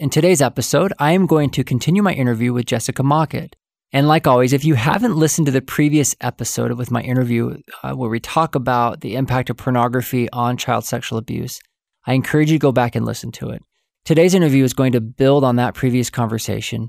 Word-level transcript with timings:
In 0.00 0.08
today's 0.08 0.40
episode, 0.40 0.94
I 0.98 1.12
am 1.12 1.26
going 1.26 1.50
to 1.50 1.62
continue 1.62 2.02
my 2.02 2.14
interview 2.14 2.54
with 2.54 2.64
Jessica 2.64 3.02
Mockett. 3.02 3.54
And 3.92 4.08
like 4.08 4.26
always, 4.26 4.54
if 4.54 4.64
you 4.64 4.72
haven't 4.72 5.14
listened 5.14 5.44
to 5.44 5.52
the 5.52 5.60
previous 5.60 6.16
episode 6.22 6.72
with 6.72 6.90
my 6.90 7.02
interview 7.02 7.60
uh, 7.82 7.92
where 7.92 8.08
we 8.08 8.18
talk 8.18 8.54
about 8.54 9.02
the 9.02 9.16
impact 9.16 9.50
of 9.50 9.58
pornography 9.58 10.30
on 10.30 10.56
child 10.56 10.86
sexual 10.86 11.18
abuse, 11.18 11.60
I 12.06 12.14
encourage 12.14 12.50
you 12.50 12.58
to 12.58 12.62
go 12.62 12.72
back 12.72 12.96
and 12.96 13.04
listen 13.04 13.30
to 13.32 13.50
it. 13.50 13.62
Today's 14.06 14.32
interview 14.32 14.64
is 14.64 14.72
going 14.72 14.92
to 14.92 15.02
build 15.02 15.44
on 15.44 15.56
that 15.56 15.74
previous 15.74 16.08
conversation, 16.08 16.88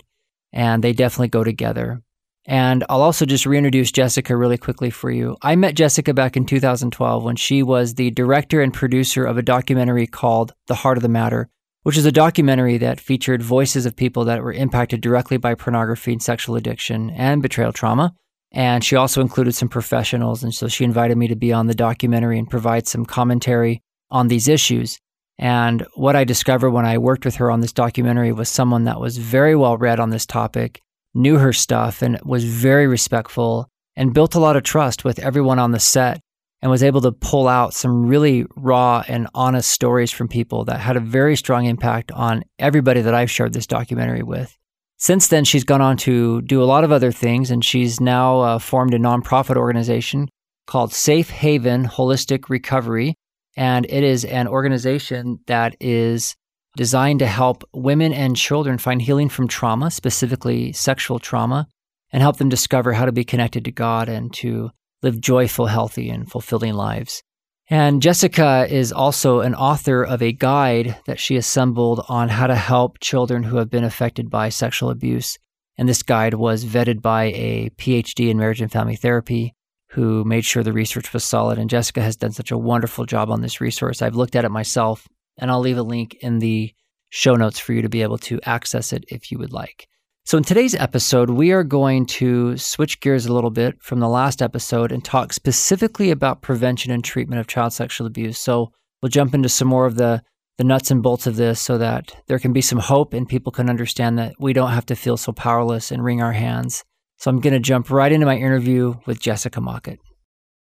and 0.53 0.81
they 0.81 0.93
definitely 0.93 1.27
go 1.27 1.43
together. 1.43 2.01
And 2.45 2.85
I'll 2.87 3.01
also 3.01 3.25
just 3.25 3.45
reintroduce 3.45 3.91
Jessica 3.91 4.37
really 4.37 4.57
quickly 4.57 4.89
for 4.89 5.11
you. 5.11 5.35
I 5.41 5.57
met 5.57 5.75
Jessica 5.75 6.13
back 6.13 6.37
in 6.37 6.45
2012 6.45 7.25
when 7.25 7.35
she 7.35 7.61
was 7.61 7.95
the 7.95 8.11
director 8.11 8.61
and 8.61 8.73
producer 8.73 9.25
of 9.25 9.37
a 9.37 9.41
documentary 9.43 10.07
called 10.07 10.53
The 10.67 10.75
Heart 10.75 10.99
of 10.99 11.03
the 11.03 11.09
Matter, 11.09 11.49
which 11.83 11.97
is 11.97 12.05
a 12.05 12.11
documentary 12.11 12.77
that 12.77 12.99
featured 12.99 13.41
voices 13.41 13.85
of 13.85 13.95
people 13.95 14.25
that 14.25 14.43
were 14.43 14.53
impacted 14.53 15.01
directly 15.01 15.37
by 15.37 15.55
pornography 15.55 16.13
and 16.13 16.21
sexual 16.21 16.55
addiction 16.55 17.09
and 17.11 17.41
betrayal 17.41 17.73
trauma. 17.73 18.13
And 18.51 18.83
she 18.83 18.95
also 18.95 19.21
included 19.21 19.55
some 19.55 19.69
professionals. 19.69 20.43
And 20.43 20.53
so 20.53 20.67
she 20.67 20.83
invited 20.83 21.17
me 21.17 21.27
to 21.29 21.35
be 21.35 21.53
on 21.53 21.67
the 21.67 21.73
documentary 21.73 22.37
and 22.37 22.49
provide 22.49 22.87
some 22.87 23.05
commentary 23.05 23.81
on 24.09 24.27
these 24.27 24.47
issues. 24.47 24.99
And 25.39 25.85
what 25.95 26.15
I 26.15 26.23
discovered 26.23 26.71
when 26.71 26.85
I 26.85 26.97
worked 26.97 27.25
with 27.25 27.35
her 27.35 27.49
on 27.49 27.61
this 27.61 27.73
documentary 27.73 28.31
was 28.31 28.49
someone 28.49 28.83
that 28.83 28.99
was 28.99 29.17
very 29.17 29.55
well 29.55 29.77
read 29.77 29.99
on 29.99 30.09
this 30.09 30.25
topic, 30.25 30.81
knew 31.15 31.37
her 31.37 31.53
stuff, 31.53 32.01
and 32.01 32.19
was 32.23 32.43
very 32.43 32.85
respectful 32.85 33.67
and 33.95 34.13
built 34.13 34.35
a 34.35 34.39
lot 34.39 34.55
of 34.55 34.63
trust 34.63 35.03
with 35.03 35.17
everyone 35.19 35.57
on 35.59 35.71
the 35.71 35.79
set 35.79 36.19
and 36.61 36.69
was 36.69 36.83
able 36.83 37.01
to 37.01 37.11
pull 37.11 37.47
out 37.47 37.73
some 37.73 38.05
really 38.07 38.45
raw 38.55 39.03
and 39.07 39.27
honest 39.33 39.69
stories 39.71 40.11
from 40.11 40.27
people 40.27 40.63
that 40.65 40.79
had 40.79 40.95
a 40.95 41.01
very 41.01 41.35
strong 41.35 41.65
impact 41.65 42.11
on 42.11 42.43
everybody 42.59 43.01
that 43.01 43.15
I've 43.15 43.31
shared 43.31 43.53
this 43.53 43.67
documentary 43.67 44.23
with. 44.23 44.57
Since 44.97 45.29
then, 45.29 45.45
she's 45.45 45.63
gone 45.63 45.81
on 45.81 45.97
to 45.97 46.41
do 46.43 46.61
a 46.61 46.65
lot 46.65 46.83
of 46.83 46.91
other 46.91 47.11
things, 47.11 47.49
and 47.49 47.65
she's 47.65 47.99
now 47.99 48.41
uh, 48.41 48.59
formed 48.59 48.93
a 48.93 48.99
nonprofit 48.99 49.55
organization 49.55 50.29
called 50.67 50.93
Safe 50.93 51.31
Haven 51.31 51.85
Holistic 51.85 52.49
Recovery. 52.49 53.15
And 53.57 53.85
it 53.89 54.03
is 54.03 54.23
an 54.25 54.47
organization 54.47 55.39
that 55.47 55.75
is 55.79 56.35
designed 56.77 57.19
to 57.19 57.25
help 57.25 57.63
women 57.73 58.13
and 58.13 58.37
children 58.37 58.77
find 58.77 59.01
healing 59.01 59.27
from 59.27 59.47
trauma, 59.47 59.89
specifically 59.89 60.71
sexual 60.71 61.17
trauma, 61.17 61.67
and 62.13 62.21
help 62.21 62.37
them 62.37 62.49
discover 62.49 62.93
how 62.93 63.05
to 63.05 63.11
be 63.11 63.23
connected 63.23 63.65
to 63.65 63.71
God 63.71 64.07
and 64.07 64.31
to 64.35 64.69
live 65.03 65.19
joyful, 65.19 65.67
healthy, 65.67 66.09
and 66.09 66.29
fulfilling 66.29 66.73
lives. 66.73 67.23
And 67.69 68.01
Jessica 68.01 68.67
is 68.69 68.91
also 68.91 69.39
an 69.39 69.55
author 69.55 70.03
of 70.03 70.21
a 70.21 70.33
guide 70.33 70.97
that 71.05 71.19
she 71.19 71.37
assembled 71.37 72.03
on 72.09 72.27
how 72.27 72.47
to 72.47 72.55
help 72.55 72.99
children 72.99 73.43
who 73.43 73.57
have 73.57 73.69
been 73.69 73.85
affected 73.85 74.29
by 74.29 74.49
sexual 74.49 74.89
abuse. 74.89 75.39
And 75.77 75.87
this 75.87 76.03
guide 76.03 76.33
was 76.33 76.65
vetted 76.65 77.01
by 77.01 77.25
a 77.25 77.69
PhD 77.77 78.29
in 78.29 78.37
marriage 78.37 78.61
and 78.61 78.71
family 78.71 78.97
therapy 78.97 79.55
who 79.91 80.25
made 80.25 80.43
sure 80.45 80.63
the 80.63 80.73
research 80.73 81.13
was 81.13 81.23
solid. 81.23 81.57
And 81.57 81.69
Jessica 81.69 82.01
has 82.01 82.17
done 82.17 82.33
such 82.33 82.51
a 82.51 82.57
wonderful 82.57 83.05
job 83.05 83.29
on 83.29 83.41
this 83.41 83.61
resource. 83.61 84.01
I've 84.01 84.15
looked 84.15 84.35
at 84.35 84.45
it 84.45 84.51
myself, 84.51 85.07
and 85.37 85.49
I'll 85.49 85.59
leave 85.61 85.77
a 85.77 85.83
link 85.83 86.15
in 86.21 86.39
the 86.39 86.73
show 87.09 87.35
notes 87.35 87.59
for 87.59 87.73
you 87.73 87.81
to 87.81 87.89
be 87.89 88.01
able 88.01 88.17
to 88.17 88.39
access 88.43 88.91
it 88.91 89.05
if 89.07 89.31
you 89.31 89.37
would 89.37 89.53
like. 89.53 89.87
So, 90.23 90.37
in 90.37 90.43
today's 90.43 90.75
episode, 90.75 91.31
we 91.31 91.51
are 91.51 91.63
going 91.63 92.05
to 92.05 92.55
switch 92.55 92.99
gears 92.99 93.25
a 93.25 93.33
little 93.33 93.49
bit 93.49 93.81
from 93.81 93.99
the 93.99 94.07
last 94.07 94.41
episode 94.41 94.91
and 94.91 95.03
talk 95.03 95.33
specifically 95.33 96.11
about 96.11 96.43
prevention 96.43 96.91
and 96.91 97.03
treatment 97.03 97.39
of 97.39 97.47
child 97.47 97.73
sexual 97.73 98.05
abuse. 98.05 98.37
So, 98.37 98.71
we'll 99.01 99.09
jump 99.09 99.33
into 99.33 99.49
some 99.49 99.67
more 99.67 99.87
of 99.87 99.95
the, 99.95 100.21
the 100.59 100.63
nuts 100.63 100.91
and 100.91 101.01
bolts 101.01 101.25
of 101.25 101.37
this 101.37 101.59
so 101.59 101.79
that 101.79 102.15
there 102.27 102.37
can 102.37 102.53
be 102.53 102.61
some 102.61 102.77
hope 102.77 103.13
and 103.15 103.27
people 103.27 103.51
can 103.51 103.67
understand 103.67 104.19
that 104.19 104.35
we 104.39 104.53
don't 104.53 104.69
have 104.69 104.85
to 104.85 104.95
feel 104.95 105.17
so 105.17 105.31
powerless 105.31 105.91
and 105.91 106.03
wring 106.03 106.21
our 106.21 106.33
hands. 106.33 106.83
So, 107.17 107.31
I'm 107.31 107.39
going 107.39 107.53
to 107.53 107.59
jump 107.59 107.89
right 107.89 108.11
into 108.11 108.27
my 108.27 108.37
interview 108.37 108.93
with 109.07 109.19
Jessica 109.19 109.59
Mockett. 109.59 109.99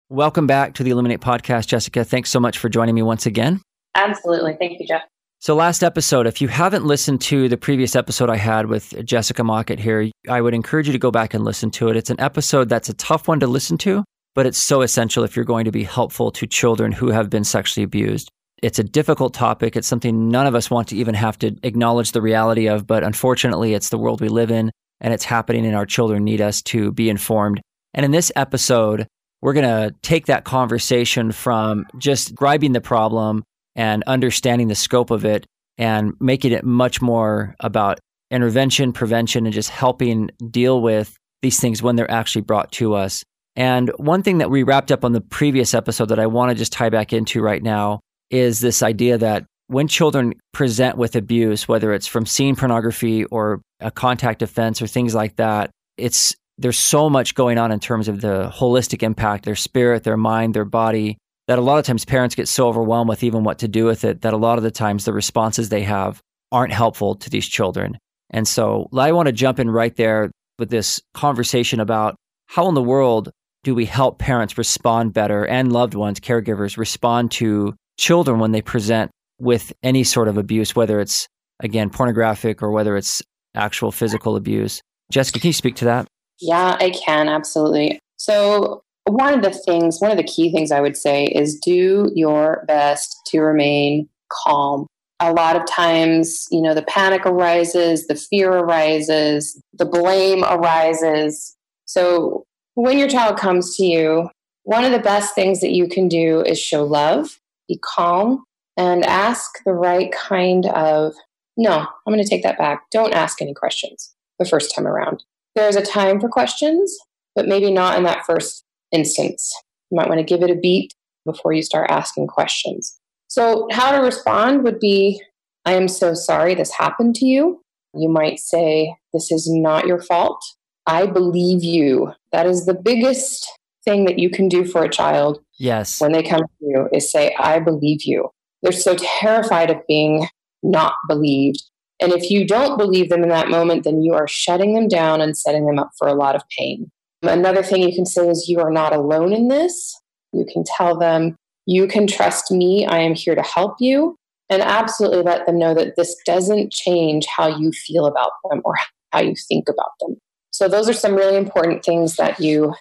Welcome 0.09 0.48
back 0.48 0.75
to 0.75 0.82
the 0.82 0.91
Illuminate 0.91 1.20
podcast, 1.20 1.69
Jessica. 1.69 2.04
Thanks 2.04 2.28
so 2.28 2.41
much 2.41 2.59
for 2.59 2.69
joining 2.69 2.97
me 2.97 3.03
once 3.03 3.25
again. 3.25 3.62
Absolutely. 3.94 4.56
Thank 4.59 4.81
you, 4.81 4.87
Jeff. 4.87 5.03
So, 5.44 5.55
last 5.55 5.84
episode, 5.84 6.27
if 6.27 6.41
you 6.41 6.49
haven't 6.49 6.87
listened 6.87 7.21
to 7.21 7.50
the 7.50 7.59
previous 7.59 7.94
episode 7.94 8.31
I 8.31 8.38
had 8.38 8.65
with 8.65 9.05
Jessica 9.05 9.44
Mockett 9.44 9.78
here, 9.78 10.10
I 10.27 10.41
would 10.41 10.55
encourage 10.55 10.87
you 10.87 10.94
to 10.94 10.99
go 10.99 11.10
back 11.10 11.34
and 11.34 11.44
listen 11.44 11.71
to 11.72 11.91
it. 11.91 11.99
It's 11.99 12.09
an 12.09 12.19
episode 12.19 12.71
that's 12.71 12.88
a 12.88 12.94
tough 12.94 13.28
one 13.28 13.41
to 13.41 13.47
listen 13.47 13.77
to, 13.77 14.05
but 14.34 14.47
it's 14.47 14.56
so 14.56 14.81
essential 14.81 15.22
if 15.22 15.37
you're 15.37 15.44
going 15.44 15.66
to 15.66 15.71
be 15.71 15.84
helpful 15.84 16.31
to 16.31 16.47
children 16.47 16.93
who 16.93 17.10
have 17.10 17.28
been 17.28 17.44
sexually 17.44 17.84
abused. 17.84 18.31
It's 18.62 18.78
a 18.78 18.82
difficult 18.82 19.34
topic. 19.34 19.77
It's 19.77 19.87
something 19.87 20.31
none 20.31 20.47
of 20.47 20.55
us 20.55 20.71
want 20.71 20.88
to 20.88 20.97
even 20.97 21.15
have 21.15 21.38
to 21.41 21.55
acknowledge 21.62 22.12
the 22.12 22.22
reality 22.22 22.66
of, 22.66 22.87
but 22.87 23.05
unfortunately, 23.05 23.75
it's 23.75 23.91
the 23.91 23.99
world 23.99 24.22
we 24.22 24.31
live 24.31 24.50
in 24.50 24.71
and 25.03 25.12
it's 25.12 25.26
happening, 25.26 25.66
and 25.66 25.76
our 25.76 25.84
children 25.84 26.25
need 26.25 26.41
us 26.41 26.62
to 26.62 26.91
be 26.93 27.11
informed. 27.11 27.61
And 27.93 28.06
in 28.06 28.12
this 28.12 28.32
episode, 28.34 29.06
we're 29.43 29.53
going 29.53 29.91
to 29.91 29.94
take 30.00 30.25
that 30.25 30.44
conversation 30.44 31.32
from 31.32 31.84
just 31.99 32.34
grabbing 32.34 32.72
the 32.72 32.81
problem 32.81 33.44
and 33.76 34.02
understanding 34.06 34.68
the 34.68 34.74
scope 34.74 35.10
of 35.10 35.24
it 35.24 35.46
and 35.78 36.12
making 36.20 36.52
it 36.52 36.64
much 36.64 37.02
more 37.02 37.54
about 37.60 37.98
intervention, 38.30 38.92
prevention, 38.92 39.46
and 39.46 39.54
just 39.54 39.70
helping 39.70 40.30
deal 40.50 40.80
with 40.80 41.16
these 41.42 41.60
things 41.60 41.82
when 41.82 41.96
they're 41.96 42.10
actually 42.10 42.42
brought 42.42 42.72
to 42.72 42.94
us. 42.94 43.22
And 43.56 43.90
one 43.96 44.22
thing 44.22 44.38
that 44.38 44.50
we 44.50 44.62
wrapped 44.62 44.90
up 44.90 45.04
on 45.04 45.12
the 45.12 45.20
previous 45.20 45.74
episode 45.74 46.06
that 46.06 46.18
I 46.18 46.26
want 46.26 46.50
to 46.50 46.56
just 46.56 46.72
tie 46.72 46.90
back 46.90 47.12
into 47.12 47.42
right 47.42 47.62
now 47.62 48.00
is 48.30 48.60
this 48.60 48.82
idea 48.82 49.18
that 49.18 49.44
when 49.68 49.88
children 49.88 50.34
present 50.52 50.96
with 50.96 51.16
abuse, 51.16 51.68
whether 51.68 51.92
it's 51.92 52.06
from 52.06 52.26
seeing 52.26 52.56
pornography 52.56 53.24
or 53.26 53.62
a 53.80 53.90
contact 53.90 54.42
offense 54.42 54.82
or 54.82 54.86
things 54.86 55.14
like 55.14 55.36
that, 55.36 55.70
it's 55.96 56.34
there's 56.58 56.78
so 56.78 57.10
much 57.10 57.34
going 57.34 57.58
on 57.58 57.72
in 57.72 57.80
terms 57.80 58.08
of 58.08 58.20
the 58.20 58.52
holistic 58.54 59.02
impact, 59.02 59.44
their 59.44 59.56
spirit, 59.56 60.04
their 60.04 60.16
mind, 60.16 60.54
their 60.54 60.64
body, 60.64 61.18
that 61.47 61.59
a 61.59 61.62
lot 61.62 61.78
of 61.78 61.84
times 61.84 62.05
parents 62.05 62.34
get 62.34 62.49
so 62.49 62.69
overwhelmed 62.69 63.09
with 63.09 63.22
even 63.22 63.44
what 63.44 63.59
to 63.59 63.69
do 63.69 63.84
with 63.84 64.05
it 64.05 64.22
that 64.22 64.32
a 64.32 64.38
lot 64.38 64.59
of 64.59 64.65
the 64.65 64.71
times 64.71 65.05
the 65.05 65.12
responses 65.12 65.69
they 65.69 65.82
have 65.82 66.21
aren't 66.53 66.72
helpful 66.72 67.15
to 67.16 67.31
these 67.31 67.47
children. 67.47 67.99
And 68.31 68.49
so 68.49 68.88
I 68.97 69.12
want 69.12 69.27
to 69.27 69.32
jump 69.32 69.59
in 69.59 69.71
right 69.71 69.94
there 69.97 70.31
with 70.59 70.71
this 70.71 71.00
conversation 71.12 71.81
about 71.81 72.16
how 72.47 72.69
in 72.69 72.75
the 72.75 72.82
world 72.82 73.31
do 73.65 73.75
we 73.75 73.87
help 73.87 74.19
parents 74.19 74.56
respond 74.56 75.12
better 75.12 75.47
and 75.47 75.72
loved 75.72 75.94
ones, 75.94 76.21
caregivers 76.21 76.77
respond 76.77 77.31
to 77.32 77.75
children 77.99 78.38
when 78.38 78.53
they 78.53 78.62
present 78.62 79.11
with 79.38 79.72
any 79.82 80.05
sort 80.05 80.28
of 80.28 80.38
abuse, 80.38 80.76
whether 80.76 81.00
it's 81.00 81.26
again 81.61 81.91
pornographic 81.91 82.62
or 82.62 82.71
whether 82.71 82.97
it's 82.97 83.22
actual 83.55 83.91
physical 83.91 84.37
abuse. 84.37 84.81
Jessica, 85.11 85.41
can 85.41 85.49
you 85.49 85.53
speak 85.55 85.76
to 85.76 85.84
that? 85.87 86.06
Yeah, 86.41 86.76
I 86.78 86.91
can 86.91 87.28
absolutely. 87.28 87.99
So 88.16 88.82
one 89.04 89.34
of 89.34 89.42
the 89.42 89.50
things, 89.50 90.00
one 90.00 90.10
of 90.10 90.16
the 90.16 90.25
key 90.25 90.50
things 90.50 90.72
I 90.72 90.81
would 90.81 90.97
say 90.97 91.26
is 91.26 91.59
do 91.59 92.10
your 92.15 92.65
best 92.66 93.16
to 93.26 93.41
remain 93.41 94.09
calm. 94.32 94.87
A 95.20 95.32
lot 95.32 95.56
of 95.56 95.66
times, 95.66 96.47
you 96.50 96.60
know, 96.60 96.75
the 96.75 96.82
panic 96.82 97.25
arises, 97.25 98.06
the 98.06 98.17
fear 98.17 98.50
arises, 98.50 99.61
the 99.75 99.84
blame 99.84 100.43
arises. 100.44 101.56
So 101.84 102.44
when 102.75 102.99
your 102.99 103.08
child 103.08 103.38
comes 103.38 103.76
to 103.76 103.84
you, 103.84 104.31
one 104.64 104.84
of 104.84 104.93
the 104.93 104.99
best 104.99 105.34
things 105.34 105.61
that 105.61 105.73
you 105.73 105.87
can 105.87 106.08
do 106.08 106.40
is 106.40 106.58
show 106.58 106.84
love, 106.84 107.38
be 107.69 107.78
calm, 107.82 108.44
and 108.76 109.05
ask 109.05 109.50
the 109.64 109.75
right 109.75 110.11
kind 110.12 110.67
of 110.67 111.14
no, 111.56 111.73
I'm 111.78 112.12
going 112.12 112.23
to 112.23 112.28
take 112.28 112.43
that 112.43 112.58
back. 112.58 112.90
Don't 112.90 113.14
ask 113.14 113.40
any 113.40 113.55
questions 113.55 114.12
the 114.38 114.44
first 114.44 114.75
time 114.75 114.87
around. 114.87 115.23
There's 115.55 115.76
a 115.76 115.82
time 115.82 116.20
for 116.20 116.28
questions, 116.28 116.99
but 117.37 117.46
maybe 117.46 117.70
not 117.70 117.96
in 117.96 118.02
that 118.05 118.26
first 118.26 118.63
instance. 118.94 119.52
You 119.91 119.96
might 119.96 120.08
want 120.08 120.20
to 120.20 120.25
give 120.25 120.43
it 120.43 120.50
a 120.50 120.56
beat 120.56 120.94
before 121.25 121.52
you 121.52 121.62
start 121.62 121.91
asking 121.91 122.29
questions. 122.29 122.99
So, 123.29 123.67
how 123.70 123.93
to 123.93 124.05
respond 124.05 124.62
would 124.64 124.79
be 124.79 125.20
I 125.64 125.73
am 125.73 125.88
so 125.88 126.14
sorry 126.14 126.55
this 126.55 126.73
happened 126.73 127.14
to 127.17 127.26
you. 127.26 127.62
You 127.94 128.08
might 128.08 128.38
say, 128.38 128.96
This 129.12 129.31
is 129.31 129.50
not 129.50 129.87
your 129.87 130.00
fault. 130.00 130.43
I 130.87 131.06
believe 131.06 131.64
you. 131.64 132.12
That 132.32 132.46
is 132.46 132.67
the 132.67 132.75
biggest 132.75 133.50
thing 133.85 134.05
that 134.05 134.19
you 134.19 134.31
can 134.31 134.49
do 134.49 134.64
for 134.64 134.85
a 134.85 134.91
child. 134.91 135.40
Yes. 135.58 136.00
When 136.00 136.12
they 136.12 136.23
come 136.23 136.40
to 136.40 136.49
you, 136.61 136.88
is 136.93 137.11
say, 137.11 137.35
I 137.38 137.58
believe 137.61 138.05
you. 138.05 138.31
They're 138.62 138.73
so 138.73 138.97
terrified 138.97 139.70
of 139.70 139.87
being 139.87 140.26
not 140.62 140.94
believed. 141.08 141.62
And 142.00 142.12
if 142.12 142.31
you 142.31 142.47
don't 142.47 142.76
believe 142.76 143.08
them 143.08 143.23
in 143.23 143.29
that 143.29 143.49
moment, 143.49 143.85
then 143.85 144.02
you 144.02 144.14
are 144.14 144.26
shutting 144.26 144.75
them 144.75 144.88
down 144.88 145.20
and 145.20 145.37
setting 145.37 145.67
them 145.67 145.79
up 145.79 145.90
for 145.99 146.08
a 146.08 146.14
lot 146.14 146.35
of 146.35 146.43
pain. 146.58 146.90
Another 147.26 147.62
thing 147.62 147.82
you 147.82 147.94
can 147.94 148.06
say 148.06 148.29
is, 148.29 148.49
You 148.49 148.61
are 148.61 148.71
not 148.71 148.94
alone 148.94 149.32
in 149.32 149.49
this. 149.49 149.99
You 150.32 150.47
can 150.50 150.65
tell 150.65 150.97
them, 150.97 151.37
You 151.67 151.87
can 151.87 152.06
trust 152.06 152.50
me. 152.50 152.87
I 152.87 152.99
am 152.99 153.15
here 153.15 153.35
to 153.35 153.43
help 153.43 153.76
you. 153.81 154.17
And 154.50 154.61
absolutely 154.62 155.23
let 155.23 155.47
them 155.47 155.59
know 155.59 155.75
that 155.75 155.97
this 155.97 156.15
doesn't 156.26 156.71
change 156.71 157.25
how 157.26 157.49
you 157.49 157.73
feel 157.73 158.05
about 158.05 158.31
them 158.49 158.61
or 158.65 158.75
how 159.11 159.23
you 159.23 159.35
think 159.49 159.69
about 159.69 159.91
them. 160.00 160.17
So, 160.50 160.69
those 160.69 160.88
are 160.88 160.94
some 160.94 161.15
really 161.15 161.37
important 161.37 161.85
things 161.85 162.17
that 162.17 162.38
you 162.41 162.75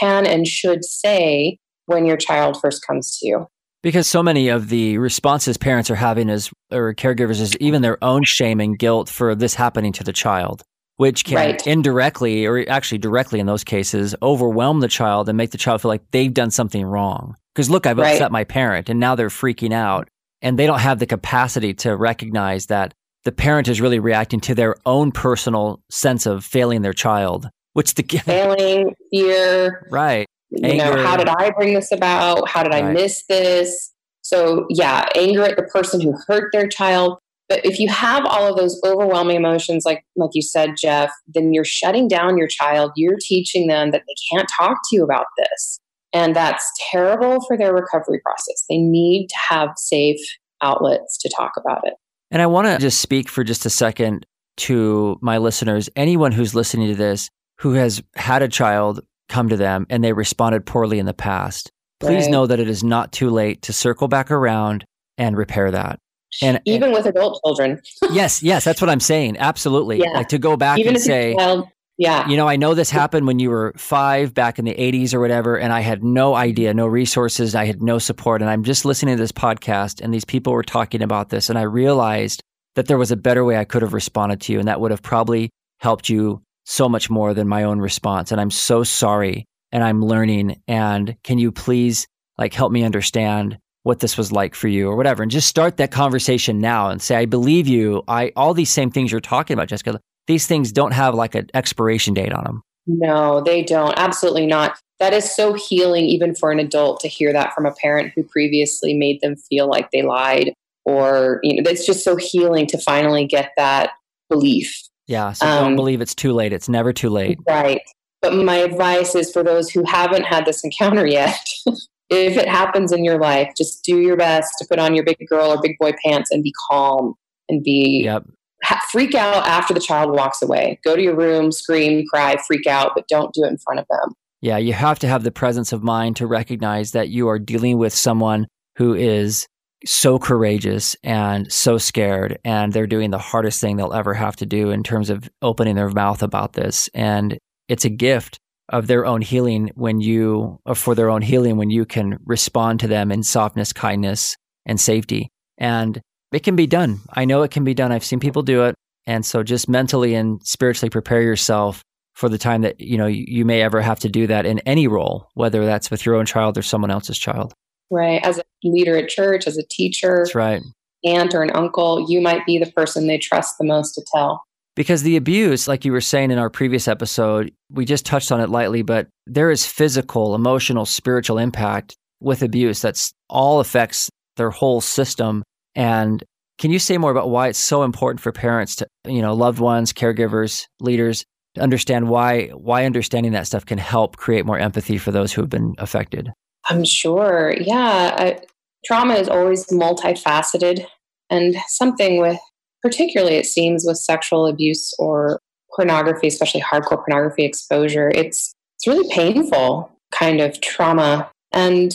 can 0.00 0.26
and 0.26 0.46
should 0.46 0.84
say 0.84 1.58
when 1.86 2.06
your 2.06 2.16
child 2.16 2.60
first 2.60 2.86
comes 2.86 3.18
to 3.18 3.26
you. 3.26 3.46
Because 3.82 4.06
so 4.06 4.22
many 4.22 4.48
of 4.48 4.68
the 4.68 4.98
responses 4.98 5.56
parents 5.56 5.90
are 5.90 5.94
having 5.96 6.28
as 6.28 6.50
or 6.70 6.94
caregivers 6.94 7.40
is 7.40 7.56
even 7.56 7.82
their 7.82 8.02
own 8.04 8.22
shame 8.24 8.60
and 8.60 8.78
guilt 8.78 9.08
for 9.08 9.34
this 9.34 9.54
happening 9.54 9.92
to 9.94 10.04
the 10.04 10.12
child, 10.12 10.62
which 11.00 11.24
can 11.24 11.36
Right. 11.36 11.66
indirectly 11.66 12.44
or 12.44 12.62
actually 12.68 12.98
directly 12.98 13.40
in 13.40 13.46
those 13.46 13.64
cases 13.64 14.14
overwhelm 14.20 14.80
the 14.80 14.88
child 14.88 15.30
and 15.30 15.38
make 15.38 15.50
the 15.50 15.56
child 15.56 15.80
feel 15.80 15.88
like 15.88 16.02
they've 16.10 16.34
done 16.34 16.50
something 16.50 16.84
wrong. 16.84 17.36
Because 17.54 17.70
look, 17.70 17.86
I've 17.86 17.96
Right. 17.96 18.12
upset 18.12 18.30
my 18.30 18.44
parent 18.44 18.90
and 18.90 19.00
now 19.00 19.14
they're 19.14 19.28
freaking 19.30 19.72
out 19.72 20.08
and 20.42 20.58
they 20.58 20.66
don't 20.66 20.80
have 20.80 20.98
the 20.98 21.06
capacity 21.06 21.72
to 21.74 21.96
recognize 21.96 22.66
that 22.66 22.92
the 23.24 23.32
parent 23.32 23.66
is 23.66 23.80
really 23.80 23.98
reacting 23.98 24.40
to 24.40 24.54
their 24.54 24.76
own 24.84 25.10
personal 25.10 25.80
sense 25.90 26.26
of 26.26 26.44
failing 26.44 26.82
their 26.82 26.92
child, 26.92 27.48
which 27.72 27.94
the 27.94 28.02
Failing, 28.24 28.94
fear, 29.10 29.86
right. 29.90 30.26
you 30.50 30.76
know, 30.76 30.84
Anger. 30.84 31.02
how 31.02 31.16
did 31.16 31.30
I 31.30 31.50
bring 31.56 31.72
this 31.72 31.92
about? 31.92 32.46
How 32.46 32.62
did 32.62 32.74
I 32.74 32.82
Right. 32.82 32.92
miss 32.92 33.24
this? 33.26 33.90
So, 34.20 34.66
yeah, 34.68 35.06
anger 35.16 35.44
at 35.44 35.56
the 35.56 35.62
person 35.62 36.02
who 36.02 36.12
hurt 36.26 36.52
their 36.52 36.68
child. 36.68 37.18
But 37.50 37.66
if 37.66 37.78
you 37.78 37.88
have 37.88 38.24
all 38.24 38.48
of 38.50 38.56
those 38.56 38.80
overwhelming 38.86 39.36
emotions, 39.36 39.84
like 39.84 40.04
like 40.16 40.30
you 40.32 40.40
said, 40.40 40.76
Jeff, 40.80 41.10
then 41.26 41.52
you're 41.52 41.64
shutting 41.64 42.08
down 42.08 42.38
your 42.38 42.48
child. 42.48 42.92
You're 42.96 43.18
teaching 43.20 43.66
them 43.66 43.90
that 43.90 44.02
they 44.06 44.14
can't 44.32 44.48
talk 44.58 44.78
to 44.88 44.96
you 44.96 45.04
about 45.04 45.26
this, 45.36 45.78
and 46.14 46.34
that's 46.34 46.64
terrible 46.90 47.44
for 47.46 47.58
their 47.58 47.74
recovery 47.74 48.20
process. 48.24 48.64
They 48.70 48.78
need 48.78 49.26
to 49.28 49.36
have 49.50 49.70
safe 49.76 50.20
outlets 50.62 51.18
to 51.18 51.28
talk 51.36 51.52
about 51.58 51.80
it. 51.84 51.94
And 52.30 52.40
I 52.40 52.46
want 52.46 52.68
to 52.68 52.78
just 52.78 53.00
speak 53.00 53.28
for 53.28 53.42
just 53.42 53.66
a 53.66 53.70
second 53.70 54.24
to 54.58 55.18
my 55.20 55.38
listeners, 55.38 55.90
anyone 55.96 56.32
who's 56.32 56.54
listening 56.54 56.88
to 56.88 56.94
this 56.94 57.28
who 57.58 57.72
has 57.72 58.02
had 58.14 58.42
a 58.42 58.48
child 58.48 59.00
come 59.28 59.48
to 59.48 59.56
them 59.56 59.86
and 59.90 60.02
they 60.04 60.12
responded 60.12 60.66
poorly 60.66 60.98
in 60.98 61.06
the 61.06 61.14
past. 61.14 61.70
Please 61.98 62.24
Right. 62.24 62.30
know 62.30 62.46
that 62.46 62.60
it 62.60 62.68
is 62.68 62.82
not 62.84 63.12
too 63.12 63.30
late 63.30 63.62
to 63.62 63.72
circle 63.72 64.08
back 64.08 64.30
around 64.30 64.84
and 65.18 65.36
repair 65.36 65.70
that. 65.70 65.98
And 66.42 66.60
Even 66.64 66.92
with 66.92 67.06
adult 67.06 67.40
children, 67.44 67.80
yes, 68.12 68.42
yes, 68.42 68.64
that's 68.64 68.80
what 68.80 68.90
I'm 68.90 69.00
saying. 69.00 69.38
Absolutely. 69.38 69.98
Yeah. 69.98 70.10
Like 70.10 70.28
to 70.28 70.38
go 70.38 70.56
back 70.56 70.78
even 70.78 70.94
and 70.94 71.02
say, 71.02 71.34
child, 71.36 71.68
yeah, 72.00 72.26
you 72.28 72.36
know, 72.38 72.48
I 72.48 72.56
know 72.56 72.72
this 72.72 72.90
happened 72.90 73.26
when 73.26 73.38
you 73.38 73.50
were 73.50 73.74
five 73.76 74.32
back 74.32 74.58
in 74.58 74.64
the 74.64 74.74
80s 74.74 75.12
or 75.12 75.20
whatever, 75.20 75.58
and 75.58 75.70
I 75.70 75.80
had 75.80 76.02
no 76.02 76.34
idea, 76.34 76.72
no 76.72 76.86
resources, 76.86 77.54
I 77.54 77.66
had 77.66 77.82
no 77.82 77.98
support. 77.98 78.40
And 78.40 78.50
I'm 78.50 78.64
just 78.64 78.86
listening 78.86 79.16
to 79.16 79.22
this 79.22 79.32
podcast, 79.32 80.00
and 80.00 80.14
these 80.14 80.24
people 80.24 80.54
were 80.54 80.62
talking 80.62 81.02
about 81.02 81.28
this, 81.28 81.50
and 81.50 81.58
I 81.58 81.62
realized 81.62 82.42
that 82.74 82.86
there 82.86 82.96
was 82.96 83.10
a 83.10 83.16
better 83.16 83.44
way 83.44 83.58
I 83.58 83.64
could 83.64 83.82
have 83.82 83.92
responded 83.92 84.40
to 84.42 84.52
you, 84.54 84.58
and 84.58 84.66
that 84.66 84.80
would 84.80 84.92
have 84.92 85.02
probably 85.02 85.50
helped 85.78 86.08
you 86.08 86.40
so 86.64 86.88
much 86.88 87.10
more 87.10 87.34
than 87.34 87.48
my 87.48 87.64
own 87.64 87.80
response. 87.80 88.32
And 88.32 88.40
I'm 88.40 88.50
so 88.50 88.82
sorry, 88.82 89.44
and 89.70 89.84
I'm 89.84 90.02
learning. 90.02 90.62
And 90.66 91.16
can 91.22 91.38
you 91.38 91.52
please 91.52 92.06
like 92.38 92.54
help 92.54 92.72
me 92.72 92.82
understand 92.82 93.58
what 93.84 94.00
this 94.00 94.16
was 94.18 94.30
like 94.30 94.54
for 94.54 94.68
you 94.68 94.88
or 94.88 94.96
whatever 94.96 95.22
and 95.22 95.30
just 95.32 95.48
start 95.48 95.76
that 95.78 95.90
conversation 95.90 96.58
now 96.60 96.88
and 96.90 97.00
say 97.00 97.16
i 97.16 97.24
believe 97.24 97.66
you 97.66 98.02
i 98.08 98.30
all 98.36 98.52
these 98.54 98.70
same 98.70 98.90
things 98.90 99.10
you're 99.10 99.20
talking 99.20 99.54
about 99.54 99.68
jessica 99.68 99.98
these 100.26 100.46
things 100.46 100.70
don't 100.72 100.92
have 100.92 101.14
like 101.14 101.34
an 101.34 101.48
expiration 101.54 102.12
date 102.14 102.32
on 102.32 102.44
them 102.44 102.62
No, 102.86 103.40
they 103.42 103.62
don't. 103.62 103.94
Absolutely 103.96 104.46
not. 104.46 104.76
That 105.00 105.12
is 105.14 105.34
so 105.34 105.52
healing, 105.54 106.04
even 106.06 106.34
for 106.34 106.50
an 106.50 106.58
adult, 106.58 107.00
to 107.00 107.08
hear 107.08 107.32
that 107.32 107.52
from 107.54 107.64
a 107.66 107.72
parent 107.72 108.12
who 108.14 108.22
previously 108.22 108.94
made 108.94 109.20
them 109.22 109.36
feel 109.36 109.68
like 109.68 109.90
they 109.90 110.02
lied, 110.02 110.52
or 110.84 111.40
you 111.42 111.62
know, 111.62 111.70
it's 111.70 111.86
just 111.86 112.04
so 112.04 112.16
healing 112.16 112.66
to 112.68 112.78
finally 112.78 113.26
get 113.26 113.52
that 113.56 113.90
belief. 114.28 114.72
yeah 115.08 115.32
so 115.32 115.46
don't 115.46 115.64
Um, 115.72 115.76
believe 115.76 116.00
it's 116.00 116.14
too 116.14 116.32
late 116.32 116.52
it's 116.52 116.68
never 116.68 116.92
too 116.92 117.10
late 117.10 117.38
Right. 117.48 117.80
But 118.22 118.34
my 118.34 118.56
advice 118.56 119.14
is 119.14 119.30
for 119.32 119.42
those 119.42 119.70
who 119.70 119.82
haven't 119.84 120.24
had 120.24 120.44
this 120.44 120.62
encounter 120.64 121.06
yet. 121.06 121.38
if 122.10 122.36
it 122.36 122.48
happens 122.48 122.92
in 122.92 123.04
your 123.04 123.18
life, 123.18 123.52
just 123.56 123.84
do 123.84 124.00
your 124.00 124.16
best 124.16 124.52
to 124.58 124.66
put 124.68 124.78
on 124.78 124.94
your 124.94 125.04
big 125.04 125.18
girl 125.28 125.52
or 125.52 125.60
big 125.62 125.76
boy 125.78 125.92
pants 126.04 126.30
and 126.30 126.42
be 126.42 126.52
calm 126.70 127.14
and 127.48 127.62
be 127.62 128.02
yep 128.04 128.24
ha- 128.64 128.82
freak 128.90 129.14
out 129.14 129.46
after 129.46 129.72
the 129.72 129.80
child 129.80 130.10
walks 130.12 130.42
away. 130.42 130.78
Go 130.84 130.96
to 130.96 131.02
your 131.02 131.16
room, 131.16 131.50
scream, 131.52 132.04
cry, 132.12 132.36
freak 132.46 132.66
out, 132.66 132.92
but 132.94 133.08
don't 133.08 133.32
do 133.32 133.44
it 133.44 133.48
in 133.48 133.58
front 133.58 133.80
of 133.80 133.86
them. 133.90 134.10
yeah 134.42 134.58
you 134.58 134.72
have 134.72 134.98
to 134.98 135.08
have 135.08 135.22
the 135.22 135.30
presence 135.30 135.72
of 135.72 135.82
mind 135.82 136.16
to 136.16 136.26
recognize 136.26 136.92
that 136.92 137.08
you 137.08 137.28
are 137.28 137.38
dealing 137.38 137.78
with 137.78 137.94
someone 137.94 138.46
who 138.76 138.94
is 138.94 139.46
so 139.86 140.18
courageous 140.18 140.94
and 141.02 141.50
so 141.50 141.78
scared 141.78 142.38
and 142.44 142.72
they're 142.72 142.86
doing 142.86 143.10
the 143.10 143.18
hardest 143.18 143.60
thing 143.60 143.76
they'll 143.76 143.94
ever 143.94 144.12
have 144.12 144.36
to 144.36 144.44
do 144.46 144.70
in 144.70 144.82
terms 144.82 145.08
of 145.08 145.28
opening 145.40 145.74
their 145.74 145.88
mouth 145.88 146.22
about 146.22 146.52
this 146.52 146.88
and 146.92 147.38
it's 147.68 147.84
a 147.86 147.90
gift 147.90 148.38
of 148.70 148.86
their 148.86 149.04
own 149.04 149.20
healing 149.20 149.70
when 149.74 150.00
you 150.00 150.58
or 150.64 150.74
for 150.74 150.94
their 150.94 151.10
own 151.10 151.22
healing 151.22 151.56
when 151.56 151.70
you 151.70 151.84
can 151.84 152.18
respond 152.24 152.80
to 152.80 152.88
them 152.88 153.12
in 153.12 153.22
softness 153.22 153.72
kindness 153.72 154.36
and 154.64 154.80
safety. 154.80 155.28
And 155.58 156.00
it 156.32 156.44
can 156.44 156.56
be 156.56 156.66
done. 156.66 157.00
I 157.12 157.24
know 157.24 157.42
it 157.42 157.50
can 157.50 157.64
be 157.64 157.74
done. 157.74 157.92
I've 157.92 158.04
seen 158.04 158.20
people 158.20 158.42
do 158.42 158.64
it. 158.64 158.74
And 159.06 159.26
so 159.26 159.42
just 159.42 159.68
mentally 159.68 160.14
and 160.14 160.40
spiritually 160.44 160.90
prepare 160.90 161.22
yourself 161.22 161.82
for 162.14 162.28
the 162.28 162.38
time 162.38 162.62
that 162.62 162.80
you 162.80 162.98
know 162.98 163.06
you, 163.06 163.24
you 163.26 163.44
may 163.44 163.62
ever 163.62 163.80
have 163.80 163.98
to 164.00 164.08
do 164.08 164.26
that 164.26 164.44
in 164.44 164.58
any 164.60 164.86
role 164.86 165.28
whether 165.34 165.64
that's 165.64 165.90
with 165.90 166.04
your 166.04 166.16
own 166.16 166.26
child 166.26 166.58
or 166.58 166.62
someone 166.62 166.90
else's 166.90 167.18
child. 167.18 167.54
Right. 167.90 168.24
As 168.24 168.38
a 168.38 168.42
leader 168.62 168.96
at 168.96 169.08
church, 169.08 169.46
as 169.46 169.56
a 169.56 169.64
teacher, 169.68 170.18
that's 170.18 170.34
right. 170.34 170.62
aunt, 171.04 171.34
or 171.34 171.42
an 171.42 171.50
uncle, 171.52 172.06
you 172.08 172.20
might 172.20 172.46
be 172.46 172.58
the 172.58 172.70
person 172.70 173.06
they 173.06 173.18
trust 173.18 173.56
the 173.58 173.64
most 173.64 173.94
to 173.94 174.04
tell. 174.14 174.44
Because 174.76 175.02
the 175.02 175.16
abuse, 175.16 175.66
like 175.66 175.84
you 175.84 175.92
were 175.92 176.00
saying 176.00 176.30
in 176.30 176.38
our 176.38 176.48
previous 176.48 176.88
episode, 176.88 177.52
we 177.70 177.84
just 177.84 178.06
touched 178.06 178.32
on 178.32 178.40
it 178.40 178.48
lightly, 178.48 178.82
but 178.82 179.08
there 179.26 179.50
is 179.50 179.66
physical, 179.66 180.34
emotional, 180.34 180.86
spiritual 180.86 181.38
impact 181.38 181.96
with 182.20 182.42
abuse 182.42 182.80
that's 182.80 183.12
all 183.28 183.60
affects 183.60 184.08
their 184.36 184.50
whole 184.50 184.80
system. 184.80 185.42
And 185.74 186.22
can 186.58 186.70
you 186.70 186.78
say 186.78 186.98
more 186.98 187.10
about 187.10 187.30
why 187.30 187.48
it's 187.48 187.58
so 187.58 187.82
important 187.82 188.20
for 188.20 188.32
parents 188.32 188.76
to, 188.76 188.86
you 189.06 189.22
know, 189.22 189.34
loved 189.34 189.58
ones, 189.58 189.92
caregivers, 189.92 190.66
leaders 190.80 191.24
to 191.56 191.62
understand 191.62 192.08
why 192.08 192.48
why 192.48 192.84
understanding 192.84 193.32
that 193.32 193.46
stuff 193.46 193.66
can 193.66 193.78
help 193.78 194.16
create 194.16 194.46
more 194.46 194.58
empathy 194.58 194.98
for 194.98 195.10
those 195.10 195.32
who 195.32 195.40
have 195.42 195.50
been 195.50 195.74
affected? 195.78 196.30
I'm 196.68 196.84
sure. 196.84 197.54
Yeah. 197.58 198.14
I, 198.18 198.40
trauma 198.84 199.14
is 199.14 199.28
always 199.28 199.66
multifaceted 199.66 200.86
and 201.28 201.56
something 201.68 202.20
with, 202.20 202.38
particularly 202.82 203.36
it 203.36 203.46
seems 203.46 203.84
with 203.86 203.98
sexual 203.98 204.46
abuse 204.46 204.94
or 204.98 205.40
pornography, 205.74 206.26
especially 206.26 206.60
hardcore 206.60 207.04
pornography 207.04 207.44
exposure, 207.44 208.10
it's, 208.14 208.54
it's 208.76 208.86
really 208.86 209.08
painful 209.14 209.90
kind 210.12 210.40
of 210.40 210.60
trauma. 210.60 211.30
And 211.52 211.94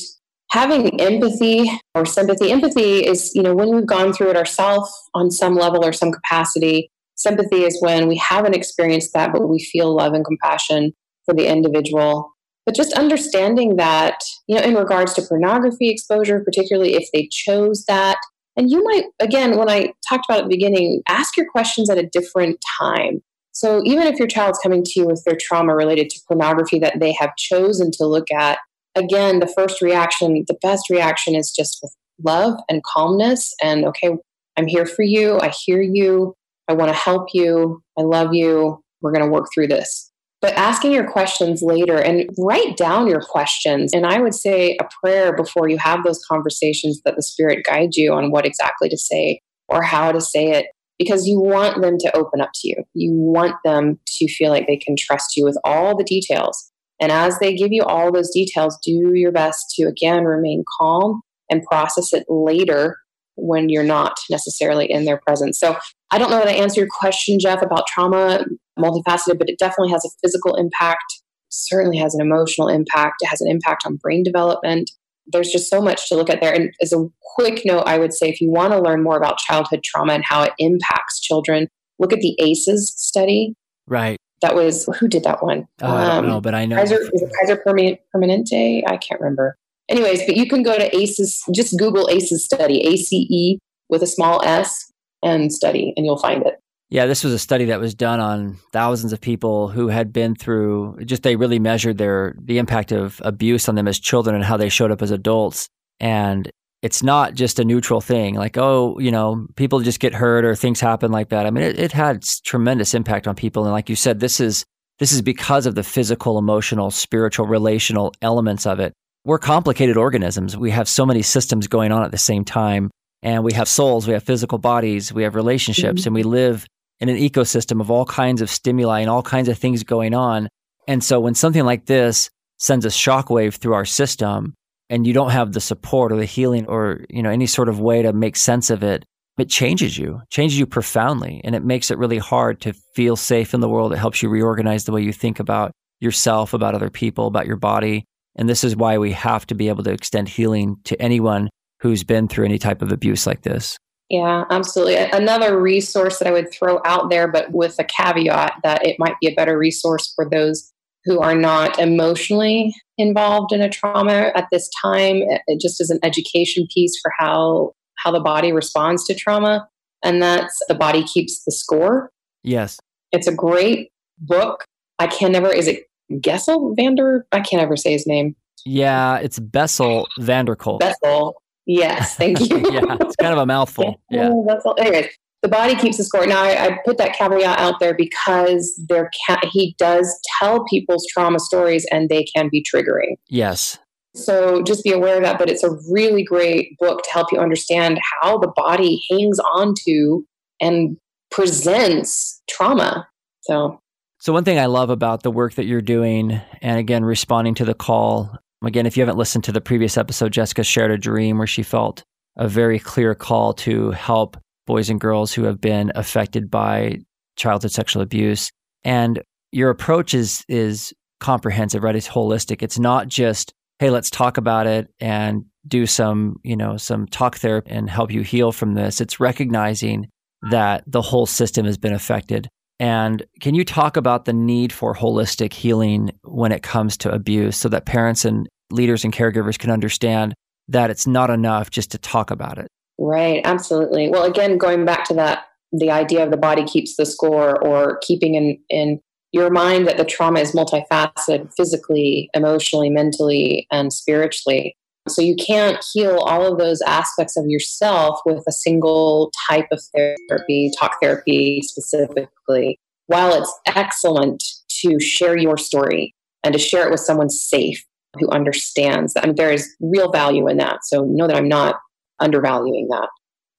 having 0.52 1.00
empathy 1.02 1.70
or 1.94 2.06
sympathy, 2.06 2.52
empathy 2.52 3.06
is, 3.06 3.34
you 3.36 3.44
know, 3.44 3.54
when 3.54 3.76
we've 3.76 3.86
gone 3.86 4.14
through 4.14 4.30
it 4.30 4.38
ourselves 4.38 4.92
on 5.14 5.32
some 5.32 5.56
level 5.56 5.84
or 5.84 5.94
some 5.94 6.12
capacity. 6.12 6.90
Sympathy 7.16 7.64
is 7.64 7.82
when 7.82 8.08
we 8.08 8.18
haven't 8.18 8.56
experienced 8.56 9.14
that, 9.14 9.32
but 9.32 9.48
we 9.48 9.60
feel 9.60 9.96
love 9.96 10.14
and 10.14 10.26
compassion 10.26 10.94
for 11.26 11.34
the 11.34 11.48
individual 11.48 12.36
but 12.66 12.76
just 12.76 12.94
understanding 12.94 13.76
that 13.76 14.18
you 14.48 14.56
know 14.56 14.62
in 14.62 14.76
regards 14.76 15.14
to 15.14 15.22
pornography 15.22 15.90
exposure 15.90 16.44
particularly 16.44 16.96
if 16.96 17.08
they 17.14 17.28
chose 17.32 17.86
that 17.88 18.18
and 18.58 18.70
you 18.70 18.84
might 18.84 19.06
again 19.20 19.58
when 19.58 19.70
i 19.70 19.92
talked 20.08 20.26
about 20.28 20.40
at 20.40 20.44
the 20.44 20.56
beginning 20.56 21.02
ask 21.08 21.38
your 21.38 21.50
questions 21.50 21.90
at 21.90 21.98
a 21.98 22.08
different 22.08 22.60
time. 22.80 23.22
So 23.52 23.82
even 23.86 24.06
if 24.06 24.20
your 24.20 24.28
child's 24.28 24.60
coming 24.62 24.84
to 24.84 24.92
you 24.98 25.06
with 25.06 25.24
their 25.26 25.38
trauma 25.40 25.74
related 25.74 26.10
to 26.10 26.20
pornography 26.28 26.78
that 26.80 27.00
they 27.00 27.14
have 27.14 27.38
chosen 27.38 27.90
to 27.94 28.06
look 28.06 28.30
at 28.32 28.60
again 28.96 29.40
the 29.40 29.52
first 29.56 29.82
reaction 29.82 30.44
the 30.48 30.58
best 30.62 30.90
reaction 30.90 31.36
is 31.36 31.52
just 31.52 31.80
with 31.82 31.96
love 32.24 32.60
and 32.70 32.84
calmness 32.84 33.54
and 33.62 33.86
okay 33.86 34.10
i'm 34.58 34.68
here 34.68 34.86
for 34.86 35.04
you. 35.04 35.40
I 35.40 35.50
hear 35.50 35.82
you. 35.82 36.36
I 36.68 36.74
want 36.74 36.90
to 36.90 36.98
help 36.98 37.28
you. 37.34 37.82
I 37.98 38.02
love 38.02 38.34
you. 38.34 38.82
We're 39.02 39.12
going 39.12 39.26
to 39.26 39.32
work 39.32 39.48
through 39.54 39.68
this 39.68 40.12
but 40.46 40.54
asking 40.54 40.92
your 40.92 41.10
questions 41.10 41.64
later 41.64 41.98
and 41.98 42.30
write 42.38 42.78
down 42.78 43.08
your 43.08 43.20
questions. 43.20 43.92
And 43.96 44.06
I 44.06 44.22
would 44.22 44.36
say 44.36 44.78
a 44.80 44.88
prayer 45.02 45.36
before 45.36 45.68
you 45.68 45.80
have 45.80 46.04
those 46.04 46.24
conversations 46.24 47.02
that 47.04 47.16
the 47.16 47.24
Spirit 47.24 47.66
guides 47.66 47.98
you 47.98 48.14
on 48.14 48.30
what 48.30 48.46
exactly 48.46 48.88
to 48.90 48.96
say 48.96 49.42
or 49.70 49.82
how 49.82 50.12
to 50.12 50.22
say 50.22 50.52
it, 50.52 50.68
because 51.00 51.26
you 51.26 51.40
want 51.40 51.82
them 51.82 51.98
to 51.98 52.16
open 52.16 52.42
up 52.42 52.52
to 52.54 52.68
you. 52.68 52.76
You 52.94 53.12
want 53.12 53.56
them 53.66 54.00
to 54.06 54.32
feel 54.36 54.52
like 54.52 54.68
they 54.68 54.78
can 54.78 54.96
trust 54.96 55.36
you 55.36 55.46
with 55.46 55.58
all 55.64 55.98
the 55.98 56.04
details. 56.04 56.72
And 57.02 57.12
as 57.12 57.40
they 57.40 57.56
give 57.56 57.72
you 57.72 57.82
all 57.82 58.12
those 58.12 58.30
details, 58.30 58.78
do 58.86 59.14
your 59.16 59.32
best 59.32 59.74
to 59.78 59.86
again 59.86 60.26
remain 60.26 60.64
calm 60.78 61.22
and 61.50 61.64
process 61.64 62.14
it 62.14 62.24
later 62.30 63.00
when 63.34 63.70
you're 63.70 63.84
not 63.84 64.14
necessarily 64.30 64.92
in 64.92 65.06
their 65.06 65.20
presence. 65.26 65.60
So 65.60 65.76
I 66.12 66.20
don't 66.20 66.30
know 66.30 66.38
that 66.38 66.50
I 66.50 66.54
answer 66.54 66.82
your 66.82 66.90
question, 67.00 67.40
Jeff, 67.40 67.64
about 67.64 67.88
trauma, 67.88 68.46
multifaceted, 68.78 69.38
but 69.38 69.50
it 69.50 69.60
definitely 69.60 69.92
has 69.92 70.06
a 70.06 70.10
physical 70.22 70.56
impact, 70.56 71.22
certainly 71.50 71.98
has 71.98 72.14
an 72.14 72.22
emotional 72.22 72.68
impact. 72.68 73.18
It 73.22 73.28
has 73.28 73.42
an 73.42 73.50
impact 73.50 73.84
on 73.86 73.98
brain 73.98 74.24
development. 74.24 74.92
There's 75.28 75.50
just 75.50 75.70
so 75.70 75.82
much 75.82 76.08
to 76.10 76.16
look 76.16 76.30
at 76.30 76.42
there. 76.42 76.54
And 76.54 76.72
as 76.82 76.94
a 76.94 77.06
quick 77.36 77.62
note, 77.66 77.84
I 77.86 77.98
would 77.98 78.14
say 78.14 78.30
if 78.30 78.40
you 78.40 78.52
want 78.52 78.74
to 78.74 78.80
learn 78.80 79.04
more 79.04 79.18
about 79.18 79.38
childhood 79.38 79.82
trauma 79.84 80.14
and 80.14 80.24
how 80.26 80.44
it 80.44 80.54
impacts 80.60 81.20
children, 81.20 81.68
look 81.98 82.14
at 82.14 82.20
the 82.20 82.36
ACEs 82.40 82.94
study. 82.96 83.54
Right. 83.88 84.18
That 84.42 84.54
was 84.54 84.88
who 85.00 85.08
did 85.08 85.24
that 85.24 85.42
one? 85.42 85.66
Oh, 85.82 85.88
I 85.88 86.06
don't 86.06 86.18
um, 86.18 86.28
know, 86.28 86.42
but 86.42 86.54
I 86.54 86.66
know. 86.66 86.76
Kaiser, 86.76 87.00
was 87.00 87.22
it 87.22 87.32
Kaiser 87.42 87.62
Permanente? 87.66 88.84
I 88.86 88.98
can't 88.98 89.20
remember. 89.20 89.58
Anyways, 89.90 90.26
but 90.26 90.36
you 90.36 90.48
can 90.48 90.62
go 90.62 90.78
to 90.78 90.96
ACEs, 90.96 91.44
just 91.54 91.78
Google 91.80 92.10
ACEs 92.10 92.44
study, 92.44 92.86
A 92.86 92.98
C 92.98 93.28
E 93.30 93.60
with 93.90 94.04
a 94.04 94.08
small 94.08 94.44
s, 94.44 94.92
and 95.24 95.52
study, 95.52 95.94
and 95.96 96.06
you'll 96.06 96.18
find 96.18 96.46
it. 96.46 96.60
Yeah, 96.90 97.08
this 97.08 97.24
was 97.24 97.34
a 97.34 97.40
study 97.40 97.66
that 97.66 97.80
was 97.80 97.96
done 97.96 98.20
on 98.20 98.58
thousands 98.72 99.12
of 99.12 99.20
people 99.20 99.70
who 99.70 99.88
had 99.88 100.14
been 100.14 100.36
through 100.36 100.98
just 101.06 101.24
they 101.24 101.36
really 101.36 101.58
measured 101.58 101.98
their 101.98 102.36
the 102.40 102.60
impact 102.60 102.92
of 102.92 103.20
abuse 103.24 103.68
on 103.68 103.76
them 103.76 103.88
as 103.88 104.00
children 104.00 104.36
and 104.36 104.44
how 104.44 104.58
they 104.58 104.70
showed 104.70 104.92
up 104.92 105.02
as 105.02 105.12
adults. 105.12 105.68
And 106.00 106.50
it's 106.84 107.02
not 107.02 107.34
just 107.34 107.58
a 107.58 107.66
neutral 107.66 108.02
thing 108.02 108.36
like 108.36 108.58
oh 108.58 109.00
you 109.00 109.10
know 109.10 109.48
people 109.56 109.80
just 109.80 110.00
get 110.00 110.14
hurt 110.14 110.46
or 110.46 110.56
things 110.56 110.80
happen 110.80 111.12
like 111.12 111.30
that. 111.30 111.48
I 111.48 111.50
mean 111.50 111.64
it, 111.64 111.80
it 111.80 111.92
had 111.92 112.24
tremendous 112.46 112.94
impact 112.94 113.28
on 113.28 113.36
people. 113.36 113.64
And 113.64 113.72
like 113.72 113.90
you 113.90 113.96
said 113.96 114.20
this 114.20 114.40
is 114.40 114.64
this 115.00 115.12
is 115.12 115.24
because 115.24 115.66
of 115.66 115.74
the 115.74 115.84
physical 115.84 116.38
emotional 116.38 116.92
spiritual 116.92 117.48
relational 117.48 118.14
elements 118.22 118.68
of 118.68 118.80
it. 118.80 118.94
We're 119.26 119.40
complicated 119.40 119.98
organisms. 119.98 120.56
We 120.56 120.70
have 120.70 120.88
so 120.88 121.04
many 121.04 121.24
systems 121.24 121.66
going 121.66 121.92
on 121.92 122.04
at 122.04 122.12
the 122.12 122.20
same 122.20 122.46
time. 122.46 122.92
And 123.24 123.44
we 123.44 123.54
have 123.54 123.68
souls 123.68 124.06
we 124.06 124.14
have 124.14 124.22
physical 124.22 124.60
bodies 124.60 125.12
we 125.12 125.24
have 125.24 125.34
relationships 125.34 126.02
mm-hmm. 126.02 126.10
and 126.10 126.16
we 126.16 126.22
live 126.22 126.68
in 127.00 127.10
an 127.10 127.18
ecosystem 127.18 127.82
of 127.82 127.92
all 127.92 128.06
kinds 128.06 128.42
of 128.42 128.50
stimuli 128.50 129.02
and 129.02 129.10
all 129.10 129.24
kinds 129.24 129.50
of 129.50 129.58
things 129.58 129.84
going 129.84 130.14
on. 130.14 130.48
And 130.88 131.04
so 131.04 131.20
when 131.20 131.36
something 131.36 131.66
like 131.66 131.86
this 131.86 132.30
sends 132.58 132.86
a 132.86 132.90
shockwave 132.90 133.56
through 133.56 133.74
our 133.74 133.86
system 133.86 134.54
and 134.90 135.06
you 135.06 135.14
don't 135.14 135.32
have 135.32 135.52
the 135.52 135.62
support 135.62 136.12
or 136.12 136.18
the 136.18 136.26
healing 136.26 136.68
or 136.68 137.06
you 137.10 137.22
know 137.22 137.30
any 137.30 137.48
sort 137.48 137.70
of 137.70 137.80
way 137.80 138.02
to 138.02 138.14
make 138.14 138.36
sense 138.36 138.70
of 138.70 138.84
it 138.84 139.04
it 139.38 139.50
changes 139.50 139.98
you 139.98 140.22
changes 140.30 140.58
you 140.58 140.66
profoundly. 140.66 141.42
And 141.44 141.56
it 141.56 141.64
makes 141.64 141.92
it 141.92 141.98
really 141.98 142.18
hard 142.18 142.62
to 142.62 142.74
feel 142.94 143.16
safe 143.16 143.54
in 143.54 143.60
the 143.60 143.70
world. 143.70 143.92
It 143.92 143.98
helps 143.98 144.24
you 144.24 144.30
reorganize 144.30 144.86
the 144.86 144.92
way 144.92 145.02
you 145.02 145.12
think 145.12 145.40
about 145.40 145.72
yourself 146.00 146.54
about 146.54 146.76
other 146.76 146.90
people 146.90 147.28
about 147.28 147.48
your 147.48 147.58
body. 147.58 148.06
And 148.36 148.50
this 148.50 148.64
is 148.64 148.76
why 148.76 148.98
we 148.98 149.12
have 149.14 149.46
to 149.48 149.56
be 149.56 149.70
able 149.70 149.84
to 149.84 149.92
extend 149.92 150.30
healing 150.30 150.78
to 150.86 151.02
anyone 151.02 151.50
who's 151.82 152.04
been 152.04 152.28
through 152.28 152.46
any 152.46 152.58
type 152.58 152.82
of 152.82 152.92
abuse 152.92 153.28
like 153.28 153.42
this 153.42 153.78
yeah, 154.10 154.46
absolutely. 154.52 154.98
Another 154.98 155.60
resource 155.60 156.20
that 156.20 156.28
I 156.28 156.32
would 156.32 156.52
throw 156.52 156.80
out 156.86 157.10
there, 157.10 157.28
but 157.28 157.52
with 157.52 157.76
a 157.80 157.84
caveat 157.84 158.54
that 158.64 158.86
it 158.86 158.98
might 159.00 159.16
be 159.20 159.28
a 159.28 159.34
better 159.34 159.58
resource 159.58 160.14
for 160.16 160.30
those 160.30 160.72
who 161.06 161.20
are 161.20 161.36
not 161.36 161.80
emotionally 161.80 162.74
involved 162.98 163.52
in 163.52 163.62
a 163.62 163.70
trauma 163.70 164.32
at 164.36 164.48
this 164.52 164.70
time 164.82 165.22
it 165.48 165.62
just 165.62 165.80
as 165.80 165.90
an 165.90 166.00
education 166.04 166.68
piece 166.74 167.00
for 167.02 167.12
how 167.18 167.72
how 167.98 168.12
the 168.12 168.20
body 168.20 168.52
responds 168.52 169.06
to 169.06 169.14
trauma 169.14 169.68
and 170.04 170.22
that's 170.22 170.58
the 170.68 170.76
body 170.76 171.04
keeps 171.04 171.44
the 171.46 171.52
score. 171.52 172.12
Yes. 172.44 172.80
It's 173.12 173.28
a 173.28 173.34
great 173.34 173.90
book. 174.20 174.66
I 175.00 175.08
can 175.08 175.32
never 175.32 175.52
is 175.52 175.68
it 175.68 175.86
gessel 176.22 176.74
vander? 176.76 177.26
I 177.32 177.42
can't 177.42 177.62
ever 177.62 177.78
say 177.78 177.92
his 177.92 178.08
name. 178.08 178.36
Yeah 178.66 179.18
it's 179.18 179.40
bessel 179.40 180.08
van 180.20 180.46
der 180.46 180.56
Kolk 180.56 180.80
bessel 180.80 181.36
yes 181.66 182.16
thank 182.18 182.40
you 182.40 182.58
yeah 182.72 182.98
it's 183.02 183.16
kind 183.16 183.34
of 183.34 183.40
a 183.40 183.46
mouthful 183.46 184.02
yeah 184.10 184.32
Bessel. 184.48 184.76
anyways 184.80 185.08
the 185.46 185.50
body 185.50 185.76
keeps 185.76 185.98
the 185.98 186.04
score. 186.04 186.26
Now, 186.26 186.42
I, 186.42 186.66
I 186.66 186.80
put 186.84 186.98
that 186.98 187.16
caveat 187.16 187.60
out 187.60 187.80
there 187.80 187.94
because 187.94 188.74
there 188.90 189.12
can, 189.28 189.38
he 189.52 189.76
does 189.78 190.20
tell 190.40 190.64
people's 190.64 191.06
trauma 191.14 191.40
stories 191.40 191.86
and 191.92 192.10
they 192.10 192.24
can 192.24 192.50
be 192.52 192.64
triggering. 192.64 193.18
Yes. 193.28 193.78
So 194.16 194.64
just 194.64 194.84
be 194.84 194.92
aware 194.92 195.18
of 195.18 195.24
that. 195.24 195.38
But 195.38 195.52
it's 195.52 195.64
a 195.64 195.70
really 195.92 196.24
great 196.24 196.76
book 196.80 197.04
to 197.04 197.10
help 197.12 197.32
you 197.32 197.38
understand 197.38 198.00
how 198.22 198.40
the 198.40 198.52
body 198.56 199.00
hangs 199.12 199.40
on 199.54 199.76
to 199.86 200.26
and 200.60 200.98
presents 201.30 202.42
trauma. 202.50 203.08
So, 203.42 203.80
so 204.20 204.34
one 204.34 204.46
thing 204.46 204.58
I 204.58 204.66
love 204.66 204.90
about 204.90 205.22
the 205.22 205.30
work 205.30 205.54
that 205.56 205.66
you're 205.66 205.82
doing, 205.82 206.42
and 206.62 206.80
again, 206.80 207.06
responding 207.06 207.54
to 207.56 207.66
the 207.66 207.76
call. 207.76 208.36
Um, 208.66 208.68
again, 208.68 208.88
if 208.88 208.98
you 208.98 209.02
haven't 209.02 209.20
listened 209.20 209.44
to 209.44 209.52
the 209.52 209.62
previous 209.62 209.96
episode, 209.96 210.34
Jessica 210.34 210.64
shared 210.64 210.90
a 210.90 210.98
dream 210.98 211.38
where 211.38 211.46
she 211.46 211.62
felt 211.62 212.04
a 212.36 212.48
very 212.48 212.80
clear 212.80 213.14
call 213.14 213.54
to 213.54 213.92
help 213.92 214.38
boys 214.66 214.90
and 214.90 215.00
girls 215.00 215.32
who 215.32 215.44
have 215.44 215.62
been 215.62 215.92
affected 215.94 216.50
by 216.50 216.98
childhood 217.36 217.72
sexual 217.72 218.02
abuse. 218.02 218.50
And 218.84 219.22
your 219.52 219.70
approach 219.70 220.16
is 220.16 220.44
is 220.50 220.94
comprehensive, 221.20 221.84
right? 221.84 221.96
It's 221.96 222.08
holistic. 222.08 222.64
It's 222.64 222.80
not 222.80 223.08
just, 223.08 223.54
hey, 223.78 223.92
let's 223.92 224.10
talk 224.10 224.38
about 224.38 224.66
it 224.66 224.88
and 225.00 225.46
do 225.68 225.86
some, 225.86 226.38
you 226.44 226.58
know, 226.58 226.76
some 226.76 227.06
talk 227.06 227.38
therapy 227.38 227.70
and 227.70 227.88
help 227.88 228.12
you 228.12 228.24
heal 228.24 228.52
from 228.52 228.74
this. 228.74 229.00
It's 229.00 229.20
recognizing 229.20 230.08
that 230.50 230.84
the 230.88 231.04
whole 231.04 231.28
system 231.28 231.68
has 231.68 231.78
been 231.78 231.94
affected. 231.94 232.50
And 232.80 233.24
can 233.42 233.54
you 233.54 233.64
talk 233.64 233.96
about 233.96 234.26
the 234.26 234.34
need 234.34 234.74
for 234.74 234.96
holistic 234.96 235.54
healing 235.54 236.12
when 236.24 236.52
it 236.52 236.64
comes 236.64 236.98
to 236.98 237.12
abuse 237.12 237.56
so 237.56 237.70
that 237.70 237.86
parents 237.86 238.26
and 238.26 238.50
leaders 238.72 239.04
and 239.04 239.14
caregivers 239.14 239.58
can 239.58 239.72
understand 239.72 240.34
that 240.68 240.90
it's 240.90 241.06
not 241.08 241.30
enough 241.30 241.70
just 241.70 241.92
to 241.92 241.98
talk 241.98 242.32
about 242.32 242.58
it? 242.58 242.68
Right, 242.98 243.42
absolutely. 243.44 244.10
Well, 244.10 244.24
again, 244.24 244.58
going 244.58 244.86
back 244.86 245.04
to 245.06 245.14
that, 245.16 245.46
the 245.72 245.92
idea 245.92 246.24
of 246.24 246.32
the 246.32 246.38
body 246.38 246.64
keeps 246.64 246.96
the 246.96 247.06
score 247.06 247.62
or 247.64 248.00
keeping 248.02 248.36
in, 248.36 248.58
in 248.70 249.00
your 249.32 249.50
mind 249.50 249.88
that 249.88 249.98
the 249.98 250.06
trauma 250.06 250.40
is 250.40 250.54
multifaceted 250.54 251.54
physically, 251.56 252.30
emotionally, 252.34 252.90
mentally, 252.90 253.68
and 253.72 253.92
spiritually. 253.92 254.76
So 255.08 255.22
you 255.22 255.36
can't 255.36 255.84
heal 255.94 256.18
all 256.20 256.52
of 256.52 256.58
those 256.58 256.82
aspects 256.82 257.38
of 257.38 257.46
yourself 257.48 258.20
with 258.26 258.44
a 258.48 258.52
single 258.52 259.32
type 259.50 259.68
of 259.72 259.82
therapy, 259.94 260.72
talk 260.80 260.98
therapy 261.02 261.62
specifically. 261.62 262.80
While 263.08 263.36
it's 263.36 263.54
excellent 263.68 264.44
to 264.82 265.00
share 265.00 265.38
your 265.38 265.58
story 265.58 266.16
and 266.44 266.54
to 266.54 266.60
share 266.60 266.88
it 266.88 266.92
with 266.92 267.02
someone 267.02 267.30
safe 267.30 267.86
who 268.20 268.30
understands, 268.30 269.14
I 269.18 269.28
mean, 269.28 269.36
there 269.36 269.52
is 269.52 269.74
real 269.80 270.12
value 270.12 270.48
in 270.48 270.58
that. 270.58 270.80
So 270.84 271.04
know 271.06 271.28
that 271.28 271.36
I'm 271.36 271.50
not 271.50 271.76
undervaluing 272.20 272.88
that. 272.90 273.10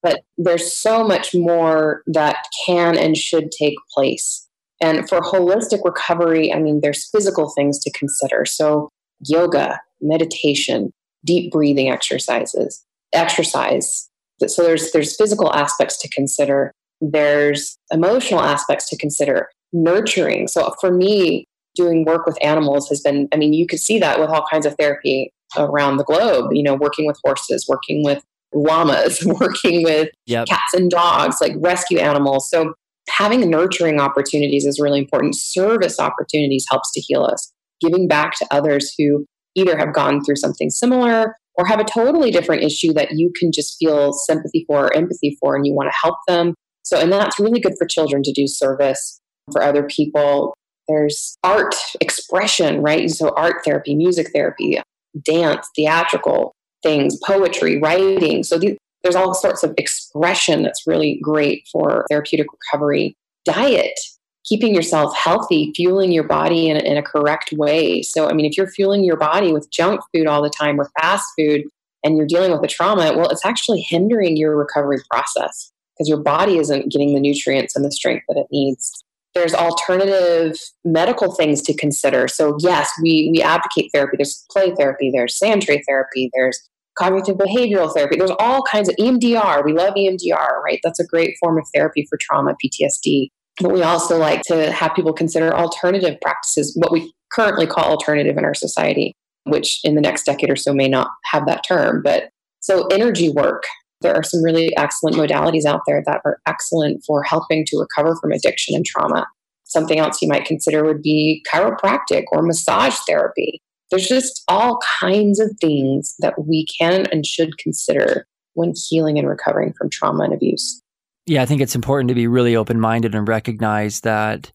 But 0.03 0.21
there's 0.37 0.73
so 0.73 1.03
much 1.03 1.33
more 1.33 2.03
that 2.07 2.37
can 2.65 2.97
and 2.97 3.17
should 3.17 3.51
take 3.51 3.75
place. 3.93 4.47
And 4.81 5.09
for 5.09 5.21
holistic 5.21 5.79
recovery, 5.83 6.53
I 6.53 6.59
mean, 6.59 6.79
there's 6.81 7.09
physical 7.09 7.51
things 7.55 7.79
to 7.79 7.91
consider. 7.91 8.45
So, 8.45 8.89
yoga, 9.25 9.79
meditation, 10.01 10.91
deep 11.25 11.51
breathing 11.51 11.89
exercises, 11.89 12.85
exercise. 13.13 14.07
So 14.45 14.63
there's 14.63 14.91
there's 14.91 15.15
physical 15.15 15.53
aspects 15.53 15.99
to 16.01 16.09
consider. 16.09 16.71
There's 17.01 17.77
emotional 17.91 18.41
aspects 18.41 18.87
to 18.89 18.97
consider. 18.97 19.49
Nurturing. 19.73 20.47
So 20.47 20.73
for 20.79 20.91
me, 20.91 21.46
doing 21.77 22.03
work 22.05 22.25
with 22.25 22.37
animals 22.41 22.89
has 22.89 23.01
been. 23.01 23.27
I 23.33 23.37
mean, 23.37 23.53
you 23.53 23.67
could 23.67 23.79
see 23.79 23.99
that 23.99 24.19
with 24.19 24.29
all 24.29 24.45
kinds 24.51 24.65
of 24.65 24.75
therapy 24.79 25.31
around 25.57 25.97
the 25.97 26.03
globe. 26.03 26.49
You 26.51 26.63
know, 26.63 26.75
working 26.75 27.05
with 27.05 27.17
horses, 27.23 27.65
working 27.69 28.03
with 28.03 28.23
llamas, 28.53 29.23
working 29.39 29.83
with 29.83 30.09
yep. 30.25 30.47
cats 30.47 30.73
and 30.73 30.89
dogs, 30.89 31.37
like 31.39 31.53
rescue 31.57 31.99
animals. 31.99 32.49
So 32.49 32.73
having 33.09 33.49
nurturing 33.49 33.99
opportunities 33.99 34.65
is 34.65 34.79
really 34.79 34.99
important. 34.99 35.35
Service 35.35 35.99
opportunities 35.99 36.65
helps 36.69 36.91
to 36.93 37.01
heal 37.01 37.23
us. 37.23 37.53
Giving 37.79 38.07
back 38.07 38.33
to 38.39 38.47
others 38.51 38.93
who 38.97 39.25
either 39.55 39.77
have 39.77 39.93
gone 39.93 40.23
through 40.23 40.35
something 40.35 40.69
similar 40.69 41.35
or 41.55 41.65
have 41.65 41.79
a 41.79 41.83
totally 41.83 42.31
different 42.31 42.63
issue 42.63 42.93
that 42.93 43.11
you 43.11 43.31
can 43.39 43.51
just 43.51 43.77
feel 43.79 44.13
sympathy 44.13 44.63
for 44.67 44.85
or 44.85 44.95
empathy 44.95 45.35
for 45.39 45.55
and 45.55 45.65
you 45.65 45.73
want 45.73 45.89
to 45.89 45.97
help 46.03 46.17
them. 46.27 46.53
So, 46.83 46.99
and 46.99 47.11
that's 47.11 47.39
really 47.39 47.59
good 47.59 47.73
for 47.77 47.87
children 47.87 48.21
to 48.23 48.31
do 48.31 48.47
service 48.47 49.19
for 49.51 49.61
other 49.63 49.83
people. 49.83 50.53
There's 50.87 51.37
art 51.43 51.75
expression, 51.99 52.81
right? 52.81 53.09
So, 53.09 53.29
art 53.35 53.63
therapy, 53.65 53.95
music 53.95 54.31
therapy, 54.33 54.79
dance, 55.23 55.67
theatrical, 55.75 56.55
things, 56.83 57.17
poetry, 57.25 57.79
writing. 57.79 58.43
So 58.43 58.59
there's 59.03 59.15
all 59.15 59.33
sorts 59.33 59.63
of 59.63 59.73
expression 59.77 60.63
that's 60.63 60.87
really 60.87 61.19
great 61.21 61.67
for 61.71 62.05
therapeutic 62.09 62.47
recovery. 62.51 63.15
Diet, 63.45 63.99
keeping 64.45 64.73
yourself 64.73 65.15
healthy, 65.15 65.71
fueling 65.75 66.11
your 66.11 66.23
body 66.23 66.69
in, 66.69 66.77
in 66.77 66.97
a 66.97 67.03
correct 67.03 67.51
way. 67.53 68.01
So, 68.01 68.29
I 68.29 68.33
mean, 68.33 68.45
if 68.45 68.57
you're 68.57 68.69
fueling 68.69 69.03
your 69.03 69.17
body 69.17 69.51
with 69.51 69.71
junk 69.71 70.01
food 70.13 70.27
all 70.27 70.41
the 70.41 70.49
time 70.49 70.79
or 70.79 70.89
fast 70.99 71.25
food 71.37 71.63
and 72.03 72.17
you're 72.17 72.27
dealing 72.27 72.51
with 72.51 72.63
a 72.63 72.67
trauma, 72.67 73.13
well, 73.15 73.29
it's 73.29 73.45
actually 73.45 73.81
hindering 73.81 74.37
your 74.37 74.55
recovery 74.55 74.99
process 75.09 75.71
because 75.95 76.07
your 76.07 76.21
body 76.21 76.57
isn't 76.57 76.91
getting 76.91 77.13
the 77.13 77.19
nutrients 77.19 77.75
and 77.75 77.83
the 77.83 77.91
strength 77.91 78.25
that 78.29 78.37
it 78.37 78.47
needs 78.51 79.03
there's 79.33 79.53
alternative 79.53 80.57
medical 80.83 81.33
things 81.33 81.61
to 81.63 81.75
consider. 81.75 82.27
So 82.27 82.57
yes, 82.59 82.91
we 83.01 83.29
we 83.33 83.41
advocate 83.41 83.91
therapy. 83.93 84.17
There's 84.17 84.45
play 84.51 84.73
therapy, 84.75 85.11
there's 85.13 85.37
sand 85.37 85.63
tray 85.63 85.81
therapy, 85.87 86.29
there's 86.33 86.59
cognitive 86.97 87.37
behavioral 87.37 87.93
therapy. 87.93 88.17
There's 88.17 88.31
all 88.39 88.63
kinds 88.63 88.89
of 88.89 88.95
EMDR. 88.95 89.63
We 89.63 89.73
love 89.73 89.93
EMDR, 89.93 90.63
right? 90.65 90.79
That's 90.83 90.99
a 90.99 91.05
great 91.05 91.35
form 91.39 91.57
of 91.57 91.67
therapy 91.73 92.05
for 92.09 92.17
trauma, 92.19 92.55
PTSD. 92.63 93.27
But 93.61 93.71
we 93.71 93.83
also 93.83 94.17
like 94.17 94.41
to 94.43 94.71
have 94.71 94.95
people 94.95 95.13
consider 95.13 95.55
alternative 95.55 96.17
practices, 96.21 96.75
what 96.75 96.91
we 96.91 97.13
currently 97.31 97.65
call 97.65 97.85
alternative 97.85 98.37
in 98.37 98.45
our 98.45 98.53
society, 98.53 99.13
which 99.45 99.79
in 99.83 99.95
the 99.95 100.01
next 100.01 100.25
decade 100.25 100.49
or 100.49 100.55
so 100.55 100.73
may 100.73 100.87
not 100.87 101.09
have 101.25 101.45
that 101.47 101.63
term. 101.67 102.01
But 102.03 102.29
so 102.59 102.87
energy 102.87 103.29
work, 103.29 103.63
there 104.01 104.15
are 104.15 104.23
some 104.23 104.43
really 104.43 104.75
excellent 104.77 105.15
modalities 105.15 105.65
out 105.65 105.81
there 105.87 106.03
that 106.05 106.21
are 106.25 106.39
excellent 106.45 107.03
for 107.05 107.23
helping 107.23 107.65
to 107.65 107.77
recover 107.77 108.15
from 108.15 108.31
addiction 108.31 108.75
and 108.75 108.85
trauma. 108.85 109.25
Something 109.63 109.99
else 109.99 110.21
you 110.21 110.27
might 110.27 110.45
consider 110.45 110.83
would 110.85 111.01
be 111.01 111.43
chiropractic 111.51 112.25
or 112.31 112.41
massage 112.41 112.95
therapy. 113.07 113.61
There's 113.89 114.07
just 114.07 114.43
all 114.47 114.79
kinds 114.99 115.39
of 115.39 115.49
things 115.59 116.15
that 116.19 116.45
we 116.45 116.65
can 116.79 117.05
and 117.11 117.25
should 117.25 117.57
consider 117.57 118.27
when 118.53 118.73
healing 118.75 119.17
and 119.17 119.27
recovering 119.27 119.73
from 119.73 119.89
trauma 119.89 120.25
and 120.25 120.33
abuse. 120.33 120.81
Yeah, 121.25 121.41
I 121.41 121.45
think 121.45 121.61
it's 121.61 121.75
important 121.75 122.09
to 122.09 122.15
be 122.15 122.27
really 122.27 122.55
open 122.55 122.79
minded 122.79 123.13
and 123.13 123.27
recognize 123.27 124.01
that 124.01 124.51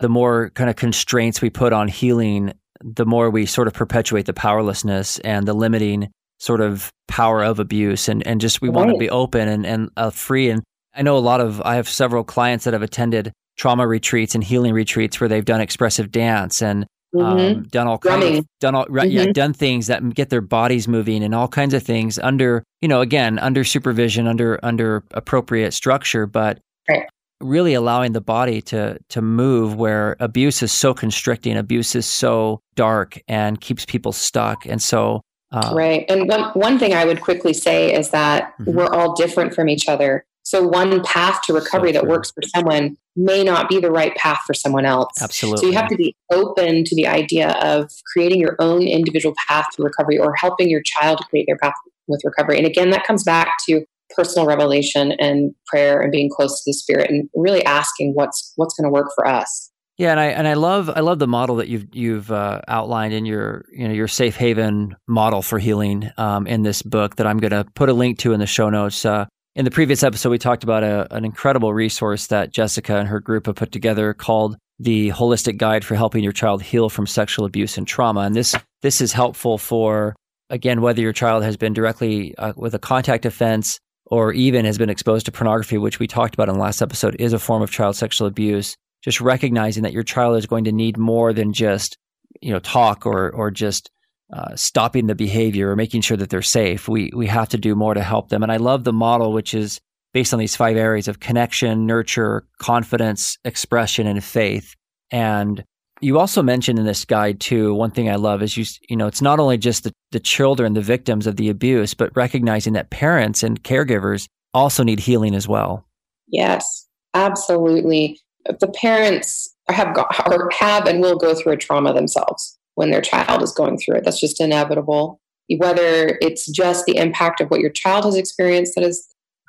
the 0.00 0.08
more 0.08 0.50
kind 0.50 0.70
of 0.70 0.76
constraints 0.76 1.40
we 1.40 1.50
put 1.50 1.72
on 1.72 1.88
healing, 1.88 2.52
the 2.82 3.06
more 3.06 3.30
we 3.30 3.46
sort 3.46 3.68
of 3.68 3.74
perpetuate 3.74 4.26
the 4.26 4.32
powerlessness 4.32 5.18
and 5.20 5.46
the 5.46 5.54
limiting 5.54 6.10
sort 6.38 6.60
of 6.60 6.90
power 7.08 7.42
of 7.42 7.58
abuse. 7.58 8.08
And, 8.08 8.26
and 8.26 8.40
just 8.40 8.60
we 8.60 8.68
right. 8.68 8.76
want 8.76 8.90
to 8.90 8.98
be 8.98 9.10
open 9.10 9.48
and, 9.48 9.66
and 9.66 9.90
uh, 9.96 10.10
free. 10.10 10.50
And 10.50 10.62
I 10.94 11.02
know 11.02 11.16
a 11.16 11.18
lot 11.18 11.40
of, 11.40 11.60
I 11.62 11.76
have 11.76 11.88
several 11.88 12.24
clients 12.24 12.64
that 12.64 12.72
have 12.72 12.82
attended 12.82 13.32
trauma 13.56 13.86
retreats 13.86 14.34
and 14.34 14.42
healing 14.42 14.72
retreats 14.72 15.20
where 15.20 15.28
they've 15.28 15.44
done 15.44 15.60
expressive 15.60 16.10
dance 16.10 16.60
and 16.60 16.86
mm-hmm. 17.14 17.24
um, 17.24 17.62
done 17.64 17.86
all 17.86 17.98
kinds 17.98 18.38
of, 18.38 18.46
done 18.60 18.74
all 18.74 18.86
right, 18.88 19.08
mm-hmm. 19.08 19.28
yeah, 19.28 19.32
done 19.32 19.52
things 19.52 19.86
that 19.86 20.02
get 20.14 20.30
their 20.30 20.40
bodies 20.40 20.88
moving 20.88 21.22
and 21.22 21.34
all 21.34 21.48
kinds 21.48 21.72
of 21.72 21.82
things 21.82 22.18
under, 22.18 22.64
you 22.80 22.88
know, 22.88 23.00
again, 23.00 23.38
under 23.38 23.62
supervision, 23.64 24.26
under 24.26 24.58
under 24.64 25.04
appropriate 25.12 25.72
structure, 25.72 26.26
but 26.26 26.58
right. 26.88 27.06
really 27.40 27.74
allowing 27.74 28.12
the 28.12 28.20
body 28.20 28.60
to 28.60 28.98
to 29.10 29.22
move 29.22 29.76
where 29.76 30.16
abuse 30.18 30.62
is 30.62 30.72
so 30.72 30.92
constricting, 30.92 31.56
abuse 31.56 31.94
is 31.94 32.06
so 32.06 32.60
dark 32.74 33.20
and 33.28 33.60
keeps 33.60 33.84
people 33.84 34.12
stuck. 34.12 34.66
And 34.66 34.82
so 34.82 35.20
uh, 35.54 35.72
right. 35.74 36.04
And 36.08 36.28
one 36.28 36.50
one 36.54 36.78
thing 36.78 36.94
I 36.94 37.04
would 37.04 37.20
quickly 37.20 37.52
say 37.52 37.94
is 37.94 38.10
that 38.10 38.54
mm-hmm. 38.58 38.76
we're 38.76 38.92
all 38.92 39.14
different 39.14 39.54
from 39.54 39.68
each 39.68 39.88
other. 39.88 40.26
So 40.42 40.66
one 40.66 41.02
path 41.04 41.40
to 41.44 41.54
recovery 41.54 41.92
so 41.92 42.00
that 42.00 42.06
works 42.06 42.30
for 42.30 42.42
someone 42.54 42.96
may 43.16 43.42
not 43.44 43.68
be 43.68 43.80
the 43.80 43.90
right 43.90 44.14
path 44.16 44.40
for 44.46 44.52
someone 44.52 44.84
else. 44.84 45.12
Absolutely. 45.22 45.60
So 45.60 45.66
you 45.68 45.72
have 45.72 45.88
to 45.88 45.96
be 45.96 46.14
open 46.30 46.84
to 46.84 46.96
the 46.96 47.06
idea 47.06 47.52
of 47.62 47.90
creating 48.12 48.40
your 48.40 48.56
own 48.58 48.82
individual 48.82 49.34
path 49.48 49.68
to 49.76 49.82
recovery 49.82 50.18
or 50.18 50.34
helping 50.34 50.68
your 50.68 50.82
child 50.84 51.20
create 51.30 51.46
their 51.46 51.56
path 51.56 51.72
with 52.08 52.20
recovery. 52.24 52.58
And 52.58 52.66
again, 52.66 52.90
that 52.90 53.06
comes 53.06 53.24
back 53.24 53.54
to 53.68 53.86
personal 54.14 54.46
revelation 54.46 55.12
and 55.12 55.54
prayer 55.66 56.00
and 56.00 56.12
being 56.12 56.28
close 56.28 56.62
to 56.62 56.70
the 56.70 56.74
spirit 56.74 57.10
and 57.10 57.28
really 57.34 57.64
asking 57.64 58.12
what's 58.12 58.52
what's 58.56 58.74
going 58.74 58.84
to 58.84 58.92
work 58.92 59.10
for 59.14 59.26
us. 59.26 59.70
Yeah, 59.96 60.10
and 60.10 60.18
I 60.18 60.26
and 60.26 60.48
I 60.48 60.54
love 60.54 60.90
I 60.90 61.00
love 61.00 61.20
the 61.20 61.28
model 61.28 61.56
that 61.56 61.68
you've 61.68 61.86
you've 61.94 62.32
uh, 62.32 62.60
outlined 62.66 63.14
in 63.14 63.26
your 63.26 63.64
you 63.72 63.86
know 63.86 63.94
your 63.94 64.08
safe 64.08 64.34
haven 64.34 64.96
model 65.06 65.40
for 65.40 65.60
healing 65.60 66.10
um, 66.16 66.48
in 66.48 66.62
this 66.62 66.82
book 66.82 67.16
that 67.16 67.28
I'm 67.28 67.38
going 67.38 67.52
to 67.52 67.64
put 67.74 67.88
a 67.88 67.92
link 67.92 68.18
to 68.20 68.32
in 68.32 68.40
the 68.40 68.46
show 68.46 68.70
notes. 68.70 69.04
Uh, 69.04 69.26
in 69.54 69.64
the 69.64 69.70
previous 69.70 70.02
episode, 70.02 70.30
we 70.30 70.38
talked 70.38 70.64
about 70.64 70.82
a, 70.82 71.06
an 71.14 71.24
incredible 71.24 71.72
resource 71.72 72.26
that 72.26 72.50
Jessica 72.50 72.96
and 72.96 73.06
her 73.06 73.20
group 73.20 73.46
have 73.46 73.54
put 73.54 73.70
together 73.70 74.12
called 74.14 74.56
the 74.80 75.10
Holistic 75.10 75.58
Guide 75.58 75.84
for 75.84 75.94
Helping 75.94 76.24
Your 76.24 76.32
Child 76.32 76.62
Heal 76.62 76.88
from 76.88 77.06
Sexual 77.06 77.46
Abuse 77.46 77.78
and 77.78 77.86
Trauma. 77.86 78.20
And 78.20 78.34
this 78.34 78.56
this 78.82 79.00
is 79.00 79.12
helpful 79.12 79.58
for 79.58 80.16
again 80.50 80.80
whether 80.80 81.02
your 81.02 81.12
child 81.12 81.44
has 81.44 81.56
been 81.56 81.72
directly 81.72 82.36
uh, 82.36 82.52
with 82.56 82.74
a 82.74 82.80
contact 82.80 83.26
offense 83.26 83.78
or 84.06 84.32
even 84.32 84.64
has 84.64 84.76
been 84.76 84.90
exposed 84.90 85.26
to 85.26 85.32
pornography, 85.32 85.78
which 85.78 86.00
we 86.00 86.08
talked 86.08 86.34
about 86.34 86.48
in 86.48 86.54
the 86.54 86.60
last 86.60 86.82
episode, 86.82 87.14
is 87.20 87.32
a 87.32 87.38
form 87.38 87.62
of 87.62 87.70
child 87.70 87.94
sexual 87.94 88.26
abuse. 88.26 88.76
Just 89.04 89.20
recognizing 89.20 89.82
that 89.82 89.92
your 89.92 90.02
child 90.02 90.36
is 90.38 90.46
going 90.46 90.64
to 90.64 90.72
need 90.72 90.96
more 90.96 91.32
than 91.32 91.52
just 91.52 91.98
you 92.40 92.50
know 92.50 92.58
talk 92.58 93.06
or 93.06 93.30
or 93.30 93.50
just 93.50 93.90
uh, 94.32 94.56
stopping 94.56 95.06
the 95.06 95.14
behavior 95.14 95.70
or 95.70 95.76
making 95.76 96.00
sure 96.00 96.16
that 96.16 96.30
they're 96.30 96.42
safe. 96.42 96.88
We 96.88 97.10
we 97.14 97.26
have 97.26 97.48
to 97.50 97.58
do 97.58 97.74
more 97.74 97.94
to 97.94 98.02
help 98.02 98.30
them. 98.30 98.42
And 98.42 98.50
I 98.50 98.56
love 98.56 98.84
the 98.84 98.92
model, 98.92 99.32
which 99.32 99.54
is 99.54 99.80
based 100.12 100.32
on 100.32 100.38
these 100.38 100.56
five 100.56 100.76
areas 100.76 101.08
of 101.08 101.20
connection, 101.20 101.86
nurture, 101.86 102.46
confidence, 102.58 103.36
expression, 103.44 104.06
and 104.06 104.22
faith. 104.24 104.74
And 105.10 105.64
you 106.00 106.18
also 106.18 106.42
mentioned 106.42 106.78
in 106.78 106.84
this 106.84 107.04
guide 107.04 107.40
too. 107.40 107.74
One 107.74 107.90
thing 107.90 108.08
I 108.08 108.16
love 108.16 108.42
is 108.42 108.56
you 108.56 108.64
you 108.88 108.96
know 108.96 109.06
it's 109.06 109.22
not 109.22 109.38
only 109.38 109.58
just 109.58 109.84
the, 109.84 109.92
the 110.12 110.20
children, 110.20 110.74
the 110.74 110.80
victims 110.80 111.26
of 111.26 111.36
the 111.36 111.48
abuse, 111.50 111.94
but 111.94 112.16
recognizing 112.16 112.72
that 112.72 112.90
parents 112.90 113.42
and 113.42 113.62
caregivers 113.62 114.26
also 114.54 114.82
need 114.82 115.00
healing 115.00 115.34
as 115.34 115.46
well. 115.46 115.86
Yes, 116.28 116.88
absolutely. 117.12 118.18
The 118.46 118.68
parents 118.68 119.54
have 119.68 119.94
got, 119.94 120.28
or 120.30 120.50
have 120.58 120.86
and 120.86 121.00
will 121.00 121.16
go 121.16 121.34
through 121.34 121.52
a 121.52 121.56
trauma 121.56 121.94
themselves 121.94 122.58
when 122.74 122.90
their 122.90 123.00
child 123.00 123.42
is 123.42 123.52
going 123.52 123.78
through 123.78 123.96
it. 123.96 124.04
That's 124.04 124.20
just 124.20 124.40
inevitable. 124.40 125.20
Whether 125.58 126.18
it's 126.20 126.50
just 126.50 126.86
the 126.86 126.96
impact 126.96 127.40
of 127.40 127.50
what 127.50 127.60
your 127.60 127.70
child 127.70 128.04
has 128.04 128.16
experienced 128.16 128.74
that 128.74 128.84
is 128.84 129.06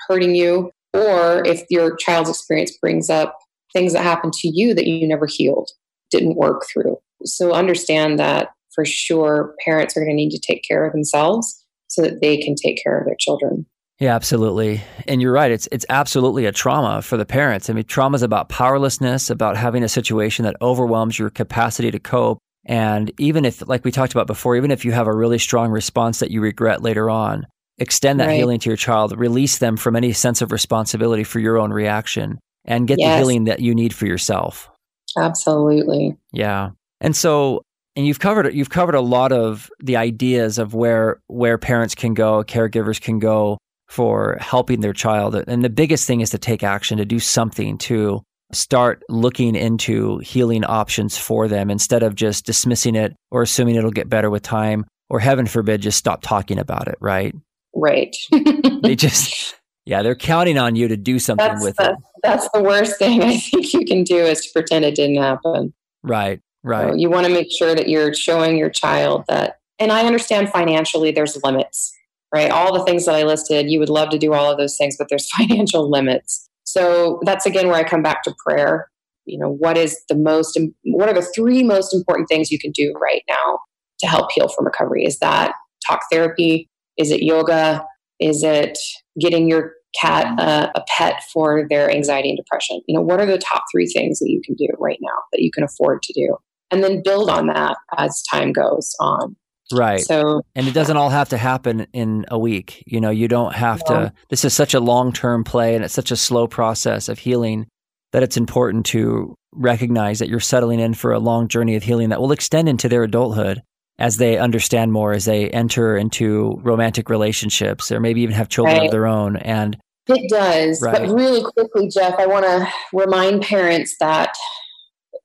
hurting 0.07 0.35
you, 0.35 0.71
or 0.93 1.45
if 1.45 1.63
your 1.69 1.95
child's 1.95 2.29
experience 2.29 2.77
brings 2.77 3.09
up 3.09 3.37
things 3.73 3.93
that 3.93 4.03
happened 4.03 4.33
to 4.33 4.47
you 4.47 4.73
that 4.73 4.87
you 4.87 5.07
never 5.07 5.25
healed, 5.25 5.71
didn't 6.11 6.37
work 6.37 6.65
through. 6.71 6.97
So 7.25 7.53
understand 7.53 8.19
that 8.19 8.49
for 8.73 8.85
sure 8.85 9.55
parents 9.63 9.95
are 9.95 10.01
going 10.01 10.11
to 10.11 10.15
need 10.15 10.31
to 10.31 10.39
take 10.39 10.63
care 10.67 10.85
of 10.85 10.93
themselves 10.93 11.65
so 11.87 12.01
that 12.01 12.21
they 12.21 12.37
can 12.37 12.55
take 12.55 12.81
care 12.81 12.97
of 12.97 13.05
their 13.05 13.15
children. 13.19 13.65
Yeah, 13.99 14.13
absolutely. 14.13 14.81
And 15.07 15.21
you're 15.21 15.31
right. 15.31 15.51
It's 15.51 15.69
it's 15.71 15.85
absolutely 15.89 16.45
a 16.45 16.51
trauma 16.51 17.01
for 17.01 17.15
the 17.15 17.25
parents. 17.25 17.69
I 17.69 17.73
mean, 17.73 17.85
trauma 17.85 18.15
is 18.15 18.23
about 18.23 18.49
powerlessness, 18.49 19.29
about 19.29 19.55
having 19.55 19.83
a 19.83 19.89
situation 19.89 20.43
that 20.43 20.57
overwhelms 20.61 21.17
your 21.17 21.29
capacity 21.29 21.91
to 21.91 21.99
cope. 21.99 22.39
And 22.65 23.11
even 23.19 23.45
if, 23.45 23.65
like 23.67 23.85
we 23.85 23.91
talked 23.91 24.11
about 24.11 24.27
before, 24.27 24.55
even 24.57 24.71
if 24.71 24.83
you 24.83 24.91
have 24.91 25.07
a 25.07 25.15
really 25.15 25.37
strong 25.37 25.71
response 25.71 26.19
that 26.19 26.31
you 26.31 26.41
regret 26.41 26.81
later 26.81 27.09
on, 27.09 27.45
extend 27.77 28.19
that 28.19 28.27
right. 28.27 28.37
healing 28.37 28.59
to 28.59 28.69
your 28.69 28.77
child, 28.77 29.17
release 29.17 29.59
them 29.59 29.77
from 29.77 29.95
any 29.95 30.11
sense 30.11 30.41
of 30.41 30.51
responsibility 30.51 31.23
for 31.23 31.39
your 31.39 31.57
own 31.57 31.71
reaction, 31.71 32.39
and 32.65 32.87
get 32.87 32.99
yes. 32.99 33.13
the 33.13 33.17
healing 33.17 33.43
that 33.45 33.61
you 33.61 33.73
need 33.73 33.93
for 33.93 34.07
yourself. 34.07 34.69
Absolutely. 35.17 36.17
Yeah. 36.33 36.71
And 36.99 37.15
so, 37.15 37.61
and 37.95 38.05
you've 38.05 38.19
covered 38.19 38.53
you've 38.53 38.69
covered 38.69 38.95
a 38.95 39.01
lot 39.01 39.31
of 39.31 39.69
the 39.79 39.95
ideas 39.95 40.57
of 40.57 40.73
where 40.73 41.21
where 41.27 41.57
parents 41.57 41.95
can 41.95 42.13
go, 42.13 42.43
caregivers 42.43 42.99
can 42.99 43.19
go 43.19 43.57
for 43.87 44.37
helping 44.39 44.81
their 44.81 44.93
child. 44.93 45.35
And 45.35 45.63
the 45.63 45.69
biggest 45.69 46.07
thing 46.07 46.21
is 46.21 46.29
to 46.31 46.37
take 46.37 46.63
action, 46.63 46.97
to 46.97 47.05
do 47.05 47.19
something 47.19 47.77
to 47.79 48.21
start 48.51 49.03
looking 49.09 49.55
into 49.55 50.19
healing 50.19 50.63
options 50.63 51.17
for 51.17 51.47
them. 51.47 51.69
Instead 51.69 52.03
of 52.03 52.15
just 52.15 52.45
dismissing 52.45 52.95
it 52.95 53.15
or 53.31 53.41
assuming 53.41 53.75
it'll 53.75 53.91
get 53.91 54.09
better 54.09 54.29
with 54.29 54.43
time 54.43 54.85
or 55.09 55.19
heaven 55.19 55.45
forbid 55.45 55.81
just 55.81 55.97
stop 55.97 56.21
talking 56.21 56.59
about 56.59 56.87
it 56.87 56.95
right? 56.99 57.35
Right. 57.73 58.15
They 58.81 58.95
just 58.95 59.55
yeah 59.85 60.03
they're 60.03 60.15
counting 60.15 60.57
on 60.57 60.75
you 60.75 60.87
to 60.87 60.97
do 60.97 61.17
something 61.17 61.45
that's 61.45 61.63
with 61.63 61.75
the, 61.77 61.91
it. 61.91 61.97
that's 62.21 62.47
the 62.53 62.61
worst 62.61 62.99
thing 62.99 63.23
i 63.23 63.37
think 63.37 63.73
you 63.73 63.85
can 63.85 64.03
do 64.03 64.17
is 64.17 64.45
to 64.45 64.51
pretend 64.51 64.85
it 64.85 64.95
didn't 64.95 65.21
happen. 65.21 65.73
Right 66.03 66.39
right. 66.63 66.89
so 66.89 66.95
you 66.95 67.09
want 67.09 67.25
to 67.25 67.33
make 67.33 67.47
sure 67.51 67.73
that 67.73 67.89
you're 67.89 68.13
showing 68.13 68.57
your 68.57 68.69
child 68.69 69.23
that 69.27 69.59
and 69.79 69.91
i 69.91 70.05
understand 70.05 70.49
financially 70.49 71.11
there's 71.11 71.41
limits 71.43 71.94
right 72.35 72.51
all 72.51 72.73
the 72.73 72.83
things 72.83 73.05
that 73.05 73.15
i 73.15 73.23
listed 73.23 73.69
you 73.69 73.79
would 73.79 73.89
love 73.89 74.09
to 74.09 74.17
do 74.17 74.33
all 74.33 74.51
of 74.51 74.57
those 74.57 74.77
things 74.77 74.95
but 74.97 75.07
there's 75.09 75.29
financial 75.37 75.89
limits 75.89 76.49
so 76.65 77.19
that's 77.23 77.45
again 77.45 77.67
where 77.67 77.77
I 77.77 77.83
come 77.83 78.01
back 78.01 78.23
to 78.23 78.35
prayer. 78.45 78.89
You 79.25 79.39
know, 79.39 79.49
what 79.49 79.77
is 79.77 79.97
the 80.09 80.15
most, 80.15 80.59
what 80.83 81.09
are 81.09 81.13
the 81.13 81.27
three 81.35 81.63
most 81.63 81.93
important 81.93 82.27
things 82.27 82.51
you 82.51 82.59
can 82.59 82.71
do 82.71 82.93
right 83.01 83.23
now 83.27 83.59
to 83.99 84.07
help 84.07 84.31
heal 84.31 84.49
from 84.49 84.65
recovery? 84.65 85.03
Is 85.05 85.17
that 85.19 85.53
talk 85.87 86.01
therapy? 86.11 86.69
Is 86.97 87.11
it 87.11 87.23
yoga? 87.23 87.85
Is 88.19 88.43
it 88.43 88.77
getting 89.19 89.49
your 89.49 89.73
cat 89.99 90.39
a 90.39 90.83
pet 90.95 91.23
for 91.33 91.65
their 91.69 91.89
anxiety 91.89 92.29
and 92.29 92.37
depression? 92.37 92.81
You 92.87 92.95
know, 92.95 93.01
what 93.01 93.19
are 93.19 93.25
the 93.25 93.37
top 93.37 93.63
three 93.71 93.87
things 93.87 94.19
that 94.19 94.29
you 94.29 94.41
can 94.45 94.55
do 94.55 94.67
right 94.79 94.99
now 95.01 95.17
that 95.31 95.41
you 95.41 95.49
can 95.51 95.63
afford 95.63 96.03
to 96.03 96.13
do? 96.13 96.35
And 96.71 96.83
then 96.83 97.01
build 97.03 97.29
on 97.29 97.47
that 97.47 97.77
as 97.97 98.23
time 98.31 98.51
goes 98.51 98.93
on. 98.99 99.35
Right. 99.73 100.01
So, 100.01 100.41
and 100.53 100.67
it 100.67 100.73
doesn't 100.73 100.95
all 100.95 101.09
have 101.09 101.29
to 101.29 101.37
happen 101.37 101.87
in 101.91 102.25
a 102.29 102.37
week. 102.37 102.83
You 102.85 103.01
know, 103.01 103.09
you 103.09 103.27
don't 103.27 103.53
have 103.55 103.83
to. 103.85 104.13
This 104.29 104.45
is 104.45 104.53
such 104.53 104.73
a 104.73 104.79
long 104.79 105.11
term 105.11 105.43
play 105.43 105.75
and 105.75 105.83
it's 105.83 105.93
such 105.93 106.11
a 106.11 106.15
slow 106.15 106.47
process 106.47 107.09
of 107.09 107.19
healing 107.19 107.67
that 108.11 108.23
it's 108.23 108.37
important 108.37 108.85
to 108.87 109.35
recognize 109.53 110.19
that 110.19 110.29
you're 110.29 110.39
settling 110.39 110.79
in 110.79 110.93
for 110.93 111.11
a 111.11 111.19
long 111.19 111.47
journey 111.47 111.75
of 111.75 111.83
healing 111.83 112.09
that 112.09 112.21
will 112.21 112.31
extend 112.31 112.69
into 112.69 112.87
their 112.87 113.03
adulthood 113.03 113.61
as 113.97 114.17
they 114.17 114.37
understand 114.37 114.91
more, 114.91 115.13
as 115.13 115.25
they 115.25 115.49
enter 115.49 115.97
into 115.97 116.59
romantic 116.63 117.09
relationships 117.09 117.91
or 117.91 117.99
maybe 117.99 118.21
even 118.21 118.35
have 118.35 118.49
children 118.49 118.77
right. 118.77 118.85
of 118.85 118.91
their 118.91 119.07
own. 119.07 119.37
And 119.37 119.77
it 120.07 120.29
does. 120.29 120.81
Right. 120.81 120.99
But 120.99 121.09
really 121.09 121.43
quickly, 121.43 121.89
Jeff, 121.89 122.15
I 122.19 122.25
want 122.25 122.45
to 122.45 122.67
remind 122.93 123.41
parents 123.41 123.95
that 123.99 124.33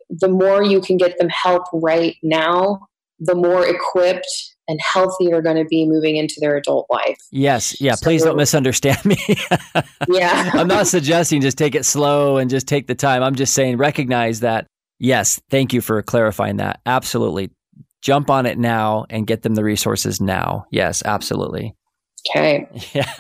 the 0.09 0.29
more 0.29 0.63
you 0.63 0.81
can 0.81 0.97
get 0.97 1.19
them 1.19 1.29
help 1.29 1.65
right 1.73 2.17
now, 2.23 2.87
the 3.21 3.35
more 3.35 3.67
equipped 3.67 4.27
and 4.71 4.81
healthy 4.81 5.27
they're 5.27 5.43
going 5.43 5.57
to 5.57 5.65
be 5.65 5.87
moving 5.87 6.17
into 6.17 6.37
their 6.41 6.57
adult 6.57 6.87
life. 6.91 7.19
Yes. 7.33 7.79
Yeah. 7.81 7.95
So, 7.97 8.05
please 8.05 8.23
don't 8.23 8.37
misunderstand 8.37 9.05
me. 9.05 9.19
yeah. 10.09 10.51
I'm 10.55 10.69
not 10.69 10.87
suggesting 10.87 11.41
just 11.41 11.59
take 11.59 11.75
it 11.75 11.85
slow 11.85 12.37
and 12.37 12.49
just 12.49 12.69
take 12.69 12.87
the 12.87 12.95
time. 12.95 13.23
I'm 13.23 13.35
just 13.35 13.53
saying 13.53 13.77
recognize 13.77 14.41
that. 14.41 14.67
Yes. 14.99 15.41
Thank 15.51 15.73
you 15.73 15.81
for 15.81 16.01
clarifying 16.03 16.59
that. 16.59 16.81
Absolutely. 16.87 17.51
Jump 18.01 18.31
on 18.31 18.47
it 18.47 18.59
now 18.59 19.07
and 19.11 19.27
get 19.27 19.43
them 19.43 19.55
the 19.55 19.65
resources 19.65 20.21
now. 20.21 20.67
Yes, 20.71 21.03
absolutely. 21.05 21.75
Okay. 22.29 22.67
Yeah. 22.93 23.13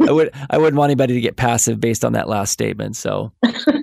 I 0.00 0.10
would 0.12 0.30
I 0.50 0.58
wouldn't 0.58 0.76
want 0.76 0.90
anybody 0.90 1.14
to 1.14 1.20
get 1.20 1.36
passive 1.36 1.80
based 1.80 2.04
on 2.04 2.12
that 2.12 2.28
last 2.28 2.52
statement. 2.52 2.96
So 2.96 3.32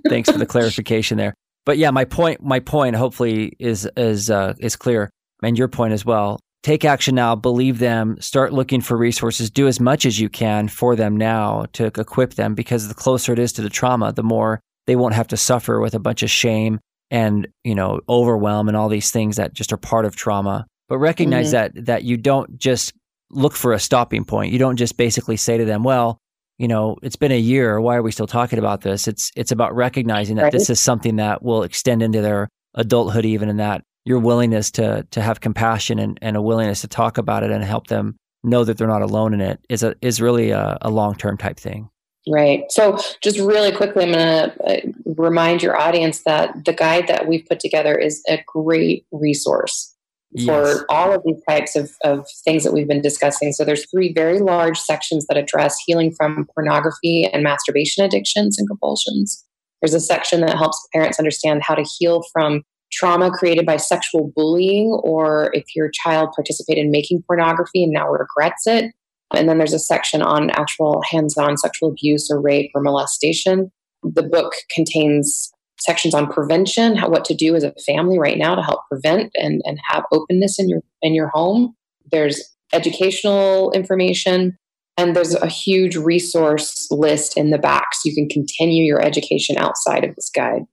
thanks 0.07 0.29
for 0.29 0.37
the 0.37 0.45
clarification 0.47 1.17
there. 1.17 1.33
But 1.65 1.77
yeah, 1.77 1.89
my 1.91 2.05
point 2.05 2.43
my 2.43 2.59
point 2.59 2.95
hopefully 2.95 3.53
is 3.59 3.89
is 3.97 4.29
uh, 4.29 4.53
is 4.59 4.75
clear 4.75 5.09
and 5.43 5.57
your 5.57 5.67
point 5.67 5.93
as 5.93 6.05
well. 6.05 6.39
Take 6.63 6.83
action 6.83 7.13
now, 7.13 7.35
believe 7.35 7.77
them, 7.77 8.17
start 8.19 8.51
looking 8.51 8.81
for 8.81 8.97
resources, 8.97 9.51
do 9.51 9.67
as 9.67 9.79
much 9.79 10.05
as 10.05 10.19
you 10.19 10.29
can 10.29 10.67
for 10.67 10.95
them 10.95 11.15
now 11.15 11.65
to 11.73 11.85
equip 11.85 12.33
them 12.33 12.55
because 12.55 12.87
the 12.87 12.95
closer 12.95 13.33
it 13.33 13.39
is 13.39 13.53
to 13.53 13.61
the 13.61 13.69
trauma, 13.69 14.11
the 14.11 14.23
more 14.23 14.59
they 14.87 14.95
won't 14.95 15.13
have 15.13 15.27
to 15.27 15.37
suffer 15.37 15.79
with 15.79 15.93
a 15.93 15.99
bunch 15.99 16.23
of 16.23 16.29
shame 16.31 16.79
and, 17.11 17.47
you 17.63 17.75
know, 17.75 17.99
overwhelm 18.09 18.67
and 18.67 18.75
all 18.75 18.89
these 18.89 19.11
things 19.11 19.35
that 19.35 19.53
just 19.53 19.71
are 19.71 19.77
part 19.77 20.05
of 20.05 20.15
trauma. 20.15 20.65
But 20.87 20.97
recognize 20.97 21.53
mm-hmm. 21.53 21.75
that 21.75 21.85
that 21.85 22.03
you 22.03 22.17
don't 22.17 22.57
just 22.57 22.93
look 23.31 23.55
for 23.55 23.73
a 23.73 23.79
stopping 23.79 24.23
point. 24.23 24.51
You 24.51 24.59
don't 24.59 24.75
just 24.75 24.97
basically 24.97 25.37
say 25.37 25.57
to 25.57 25.65
them, 25.65 25.83
well, 25.83 26.19
you 26.57 26.67
know, 26.67 26.97
it's 27.01 27.15
been 27.15 27.31
a 27.31 27.39
year. 27.39 27.81
Why 27.81 27.95
are 27.95 28.03
we 28.03 28.11
still 28.11 28.27
talking 28.27 28.59
about 28.59 28.81
this? 28.81 29.07
It's 29.07 29.31
it's 29.35 29.51
about 29.51 29.75
recognizing 29.75 30.37
that 30.37 30.43
right. 30.43 30.51
this 30.51 30.69
is 30.69 30.79
something 30.79 31.17
that 31.17 31.43
will 31.43 31.63
extend 31.63 32.01
into 32.01 32.21
their 32.21 32.49
adulthood, 32.75 33.25
even 33.25 33.49
in 33.49 33.57
that 33.57 33.83
your 34.05 34.19
willingness 34.19 34.71
to 34.71 35.05
to 35.11 35.21
have 35.21 35.41
compassion 35.41 35.99
and, 35.99 36.17
and 36.21 36.37
a 36.37 36.41
willingness 36.41 36.81
to 36.81 36.87
talk 36.87 37.17
about 37.17 37.43
it 37.43 37.51
and 37.51 37.63
help 37.63 37.87
them 37.87 38.15
know 38.43 38.63
that 38.63 38.77
they're 38.77 38.87
not 38.87 39.01
alone 39.01 39.33
in 39.33 39.41
it 39.41 39.59
is 39.69 39.83
a 39.83 39.95
is 40.01 40.21
really 40.21 40.51
a, 40.51 40.77
a 40.81 40.89
long 40.89 41.15
term 41.15 41.37
type 41.37 41.59
thing. 41.59 41.89
Right. 42.27 42.63
So, 42.69 42.97
just 43.21 43.37
really 43.37 43.71
quickly, 43.71 44.03
I'm 44.03 44.11
going 44.11 44.49
to 44.49 44.63
uh, 44.65 44.77
remind 45.15 45.61
your 45.61 45.79
audience 45.79 46.23
that 46.23 46.65
the 46.65 46.73
guide 46.73 47.07
that 47.07 47.27
we've 47.27 47.45
put 47.45 47.59
together 47.59 47.95
is 47.95 48.23
a 48.27 48.43
great 48.47 49.05
resource 49.11 49.93
yes. 50.31 50.47
for 50.47 50.91
all 50.91 51.13
of 51.13 51.21
these 51.23 51.39
types 51.47 51.75
of, 51.75 51.91
of 52.03 52.25
things 52.43 52.63
that 52.63 52.73
we've 52.73 52.87
been 52.87 53.01
discussing. 53.01 53.53
So, 53.53 53.63
there's 53.63 53.87
three 53.91 54.11
very 54.11 54.39
large 54.39 54.79
sections 54.79 55.27
that 55.27 55.37
address 55.37 55.77
healing 55.85 56.11
from 56.17 56.47
pornography 56.55 57.29
and 57.31 57.43
masturbation 57.43 58.03
addictions 58.03 58.57
and 58.57 58.67
compulsions. 58.67 59.45
There's 59.81 59.93
a 59.93 59.99
section 59.99 60.41
that 60.41 60.57
helps 60.57 60.83
parents 60.93 61.19
understand 61.19 61.61
how 61.61 61.75
to 61.75 61.83
heal 61.99 62.23
from 62.33 62.63
trauma 62.91 63.31
created 63.31 63.65
by 63.65 63.77
sexual 63.77 64.31
bullying, 64.35 64.99
or 65.03 65.49
if 65.53 65.65
your 65.75 65.89
child 65.91 66.29
participated 66.35 66.85
in 66.85 66.91
making 66.91 67.23
pornography 67.27 67.83
and 67.83 67.93
now 67.93 68.09
regrets 68.09 68.67
it. 68.67 68.93
And 69.33 69.49
then 69.49 69.57
there's 69.57 69.73
a 69.73 69.79
section 69.79 70.21
on 70.21 70.51
actual 70.51 71.01
hands 71.09 71.37
on 71.37 71.57
sexual 71.57 71.89
abuse 71.89 72.29
or 72.29 72.39
rape 72.39 72.71
or 72.75 72.81
molestation. 72.81 73.71
The 74.03 74.23
book 74.23 74.53
contains 74.73 75.51
sections 75.79 76.13
on 76.13 76.31
prevention, 76.31 76.95
how 76.95 77.09
what 77.09 77.25
to 77.25 77.35
do 77.35 77.55
as 77.55 77.63
a 77.63 77.73
family 77.85 78.17
right 78.17 78.37
now 78.37 78.55
to 78.55 78.61
help 78.61 78.81
prevent 78.89 79.31
and, 79.35 79.61
and 79.65 79.79
have 79.89 80.03
openness 80.11 80.59
in 80.59 80.69
your 80.69 80.81
in 81.01 81.13
your 81.13 81.29
home. 81.29 81.75
There's 82.11 82.41
educational 82.71 83.71
information 83.71 84.57
and 84.97 85.15
there's 85.15 85.35
a 85.35 85.47
huge 85.47 85.97
resource 85.97 86.87
list 86.89 87.37
in 87.37 87.49
the 87.49 87.57
back 87.57 87.93
so 87.93 88.09
you 88.09 88.15
can 88.15 88.29
continue 88.29 88.83
your 88.83 89.01
education 89.01 89.57
outside 89.57 90.03
of 90.03 90.15
this 90.15 90.29
guide. 90.33 90.63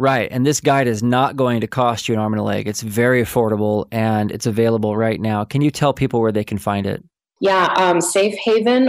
Right. 0.00 0.32
And 0.32 0.46
this 0.46 0.62
guide 0.62 0.86
is 0.86 1.02
not 1.02 1.36
going 1.36 1.60
to 1.60 1.66
cost 1.66 2.08
you 2.08 2.14
an 2.14 2.20
arm 2.20 2.32
and 2.32 2.40
a 2.40 2.42
leg. 2.42 2.66
It's 2.66 2.80
very 2.80 3.22
affordable 3.22 3.86
and 3.92 4.32
it's 4.32 4.46
available 4.46 4.96
right 4.96 5.20
now. 5.20 5.44
Can 5.44 5.60
you 5.60 5.70
tell 5.70 5.92
people 5.92 6.22
where 6.22 6.32
they 6.32 6.42
can 6.42 6.56
find 6.56 6.86
it? 6.86 7.04
Yeah, 7.38 7.66
um, 7.76 8.00
Safe 8.00 8.34
Haven 8.42 8.86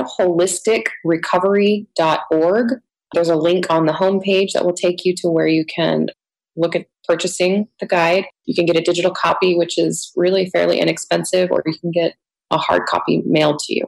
There's 3.14 3.30
a 3.30 3.36
link 3.36 3.66
on 3.70 3.86
the 3.88 3.92
homepage 3.92 4.54
that 4.54 4.64
will 4.64 4.72
take 4.72 5.04
you 5.04 5.14
to 5.18 5.28
where 5.28 5.48
you 5.48 5.66
can 5.66 6.08
look 6.56 6.78
at 6.78 6.86
purchasing 7.06 7.68
the 7.82 7.88
guide. 7.88 8.24
You 8.46 8.56
can 8.56 8.66
get 8.66 8.78
a 8.78 8.82
digital 8.82 9.12
copy, 9.12 9.58
which 9.58 9.78
is 9.78 10.14
really 10.16 10.50
fairly 10.52 10.80
inexpensive, 10.80 11.52
or 11.52 11.62
you 11.66 11.78
can 11.78 11.92
get 11.92 12.16
a 12.52 12.58
hard 12.58 12.86
copy 12.86 13.22
mailed 13.26 13.60
to 13.60 13.76
you. 13.76 13.86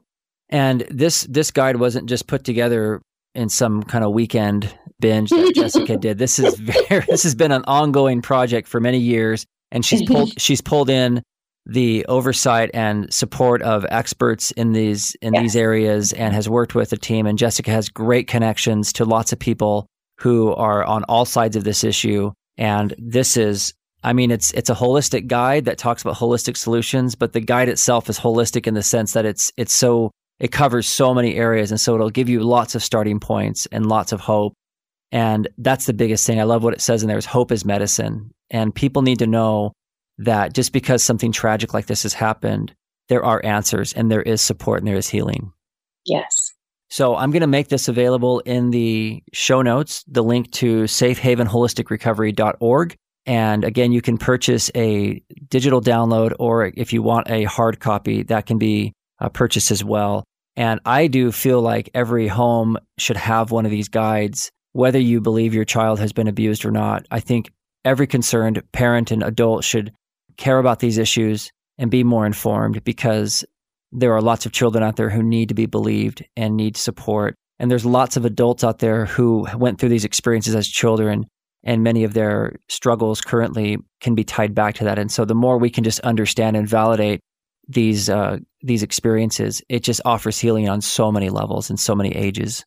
And 0.49 0.81
this 0.89 1.23
this 1.23 1.51
guide 1.51 1.77
wasn't 1.77 2.09
just 2.09 2.27
put 2.27 2.43
together 2.43 3.01
in 3.35 3.49
some 3.49 3.83
kind 3.83 4.03
of 4.03 4.11
weekend 4.11 4.73
binge 4.99 5.29
that 5.29 5.53
Jessica 5.55 5.97
did. 5.97 6.17
This 6.17 6.39
is 6.39 6.55
very, 6.55 7.05
this 7.09 7.23
has 7.23 7.35
been 7.35 7.51
an 7.51 7.63
ongoing 7.65 8.21
project 8.21 8.67
for 8.67 8.79
many 8.79 8.99
years, 8.99 9.45
and 9.71 9.85
she's 9.85 10.03
pulled 10.03 10.33
she's 10.41 10.61
pulled 10.61 10.89
in 10.89 11.21
the 11.65 12.05
oversight 12.07 12.69
and 12.73 13.13
support 13.13 13.61
of 13.61 13.85
experts 13.89 14.51
in 14.51 14.73
these 14.73 15.15
in 15.21 15.33
these 15.33 15.55
areas 15.55 16.11
and 16.13 16.33
has 16.33 16.49
worked 16.49 16.75
with 16.75 16.91
a 16.91 16.97
team 16.97 17.25
and 17.25 17.37
Jessica 17.37 17.71
has 17.71 17.87
great 17.87 18.27
connections 18.27 18.91
to 18.93 19.05
lots 19.05 19.31
of 19.31 19.39
people 19.39 19.87
who 20.19 20.53
are 20.53 20.83
on 20.83 21.05
all 21.05 21.23
sides 21.23 21.55
of 21.55 21.63
this 21.63 21.85
issue 21.85 22.31
and 22.57 22.93
this 22.97 23.37
is 23.37 23.73
I 24.03 24.11
mean 24.11 24.29
it's 24.29 24.51
it's 24.51 24.69
a 24.69 24.75
holistic 24.75 25.27
guide 25.27 25.63
that 25.63 25.77
talks 25.77 26.01
about 26.01 26.17
holistic 26.17 26.57
solutions 26.57 27.15
but 27.15 27.31
the 27.31 27.39
guide 27.39 27.69
itself 27.69 28.09
is 28.09 28.19
holistic 28.19 28.67
in 28.67 28.73
the 28.73 28.83
sense 28.83 29.13
that 29.13 29.25
it's 29.25 29.49
it's 29.55 29.73
so 29.73 30.11
it 30.43 30.51
covers 30.51 30.85
so 30.85 31.13
many 31.13 31.35
areas 31.35 31.71
and 31.71 31.79
so 31.79 31.95
it'll 31.95 32.09
give 32.09 32.27
you 32.27 32.41
lots 32.41 32.75
of 32.75 32.83
starting 32.83 33.19
points 33.19 33.65
and 33.71 33.87
lots 33.87 34.11
of 34.11 34.19
hope 34.19 34.53
and 35.11 35.47
that's 35.57 35.85
the 35.85 35.93
biggest 35.93 36.27
thing 36.27 36.39
I 36.39 36.43
love 36.43 36.63
what 36.63 36.73
it 36.73 36.81
says 36.81 37.01
in 37.01 37.07
there 37.07 37.17
is 37.17 37.25
hope 37.25 37.51
is 37.51 37.63
medicine 37.63 38.31
and 38.49 38.75
people 38.75 39.01
need 39.01 39.19
to 39.19 39.27
know 39.27 39.71
that 40.19 40.53
just 40.53 40.73
because 40.73 41.03
something 41.03 41.31
tragic 41.31 41.73
like 41.73 41.87
this 41.87 42.03
has 42.03 42.13
happened, 42.13 42.75
there 43.09 43.25
are 43.25 43.43
answers 43.43 43.93
and 43.93 44.11
there 44.11 44.21
is 44.21 44.41
support 44.41 44.79
and 44.79 44.87
there 44.87 44.95
is 44.95 45.09
healing. 45.09 45.51
Yes. 46.05 46.53
So 46.89 47.15
I'm 47.15 47.31
going 47.31 47.41
to 47.41 47.47
make 47.47 47.69
this 47.69 47.87
available 47.87 48.41
in 48.41 48.69
the 48.69 49.23
show 49.33 49.63
notes, 49.63 50.03
the 50.07 50.23
link 50.23 50.51
to 50.51 50.83
safehavenholisticrecovery.org. 50.83 52.95
And 53.25 53.63
again, 53.63 53.91
you 53.91 54.01
can 54.01 54.17
purchase 54.17 54.69
a 54.75 55.19
digital 55.47 55.81
download, 55.81 56.35
or 56.39 56.71
if 56.75 56.93
you 56.93 57.01
want 57.01 57.29
a 57.29 57.45
hard 57.45 57.79
copy, 57.79 58.21
that 58.23 58.45
can 58.45 58.59
be 58.59 58.93
uh, 59.19 59.29
purchased 59.29 59.71
as 59.71 59.83
well. 59.83 60.23
And 60.55 60.79
I 60.85 61.07
do 61.07 61.31
feel 61.31 61.61
like 61.61 61.89
every 61.93 62.27
home 62.27 62.77
should 62.97 63.17
have 63.17 63.51
one 63.51 63.65
of 63.65 63.71
these 63.71 63.89
guides, 63.89 64.51
whether 64.73 64.99
you 64.99 65.19
believe 65.19 65.53
your 65.53 65.65
child 65.65 65.99
has 65.99 66.13
been 66.13 66.27
abused 66.27 66.65
or 66.65 66.71
not. 66.71 67.05
I 67.09 67.19
think 67.19 67.51
every 67.83 68.07
concerned 68.07 68.61
parent 68.71 69.11
and 69.11 69.23
adult 69.23 69.63
should 69.63 69.91
care 70.37 70.59
about 70.59 70.79
these 70.79 70.97
issues 70.97 71.51
and 71.77 71.89
be 71.89 72.03
more 72.03 72.25
informed 72.25 72.83
because 72.83 73.43
there 73.91 74.13
are 74.13 74.21
lots 74.21 74.45
of 74.45 74.51
children 74.51 74.83
out 74.83 74.95
there 74.95 75.09
who 75.09 75.23
need 75.23 75.49
to 75.49 75.55
be 75.55 75.65
believed 75.65 76.23
and 76.35 76.57
need 76.57 76.77
support. 76.77 77.35
And 77.59 77.69
there's 77.69 77.85
lots 77.85 78.17
of 78.17 78.25
adults 78.25 78.63
out 78.63 78.79
there 78.79 79.05
who 79.05 79.47
went 79.55 79.79
through 79.79 79.89
these 79.89 80.05
experiences 80.05 80.55
as 80.55 80.67
children, 80.67 81.25
and 81.63 81.83
many 81.83 82.03
of 82.03 82.13
their 82.13 82.55
struggles 82.67 83.21
currently 83.21 83.77
can 84.01 84.15
be 84.15 84.23
tied 84.23 84.55
back 84.55 84.75
to 84.75 84.83
that. 84.83 84.97
And 84.97 85.11
so, 85.11 85.23
the 85.23 85.35
more 85.35 85.57
we 85.57 85.69
can 85.69 85.83
just 85.83 85.99
understand 86.01 86.57
and 86.57 86.67
validate 86.67 87.21
these 87.67 88.09
uh, 88.09 88.37
these 88.63 88.81
experiences, 88.81 89.61
it 89.69 89.83
just 89.83 90.01
offers 90.05 90.39
healing 90.39 90.69
on 90.69 90.81
so 90.81 91.11
many 91.11 91.29
levels 91.29 91.69
and 91.69 91.79
so 91.79 91.93
many 91.93 92.09
ages. 92.15 92.65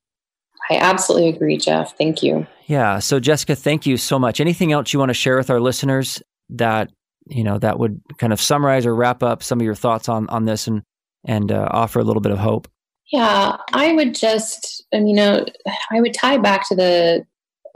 I 0.71 0.77
absolutely 0.77 1.29
agree, 1.29 1.57
Jeff. 1.57 1.97
Thank 1.97 2.23
you. 2.23 2.47
Yeah. 2.67 2.99
So, 2.99 3.21
Jessica, 3.21 3.55
thank 3.55 3.87
you 3.87 3.97
so 3.97 4.19
much. 4.19 4.41
Anything 4.41 4.73
else 4.73 4.93
you 4.93 4.99
want 4.99 5.11
to 5.11 5.15
share 5.15 5.37
with 5.37 5.51
our 5.51 5.61
listeners 5.61 6.23
that 6.51 6.91
you 7.29 7.43
know 7.43 7.59
that 7.59 7.79
would 7.79 8.01
kind 8.19 8.33
of 8.33 8.41
summarize 8.41 8.87
or 8.87 8.95
wrap 8.95 9.23
up 9.23 9.43
some 9.43 9.61
of 9.61 9.65
your 9.65 9.75
thoughts 9.75 10.09
on 10.09 10.29
on 10.29 10.45
this 10.45 10.67
and 10.67 10.83
and 11.25 11.51
uh, 11.51 11.69
offer 11.71 11.99
a 11.99 12.05
little 12.05 12.21
bit 12.21 12.33
of 12.33 12.39
hope 12.39 12.69
yeah 13.13 13.57
i 13.73 13.93
would 13.93 14.15
just 14.15 14.85
um, 14.93 15.07
you 15.07 15.15
know 15.15 15.45
i 15.91 16.01
would 16.01 16.15
tie 16.15 16.39
back 16.39 16.67
to 16.69 16.75
the 16.75 17.25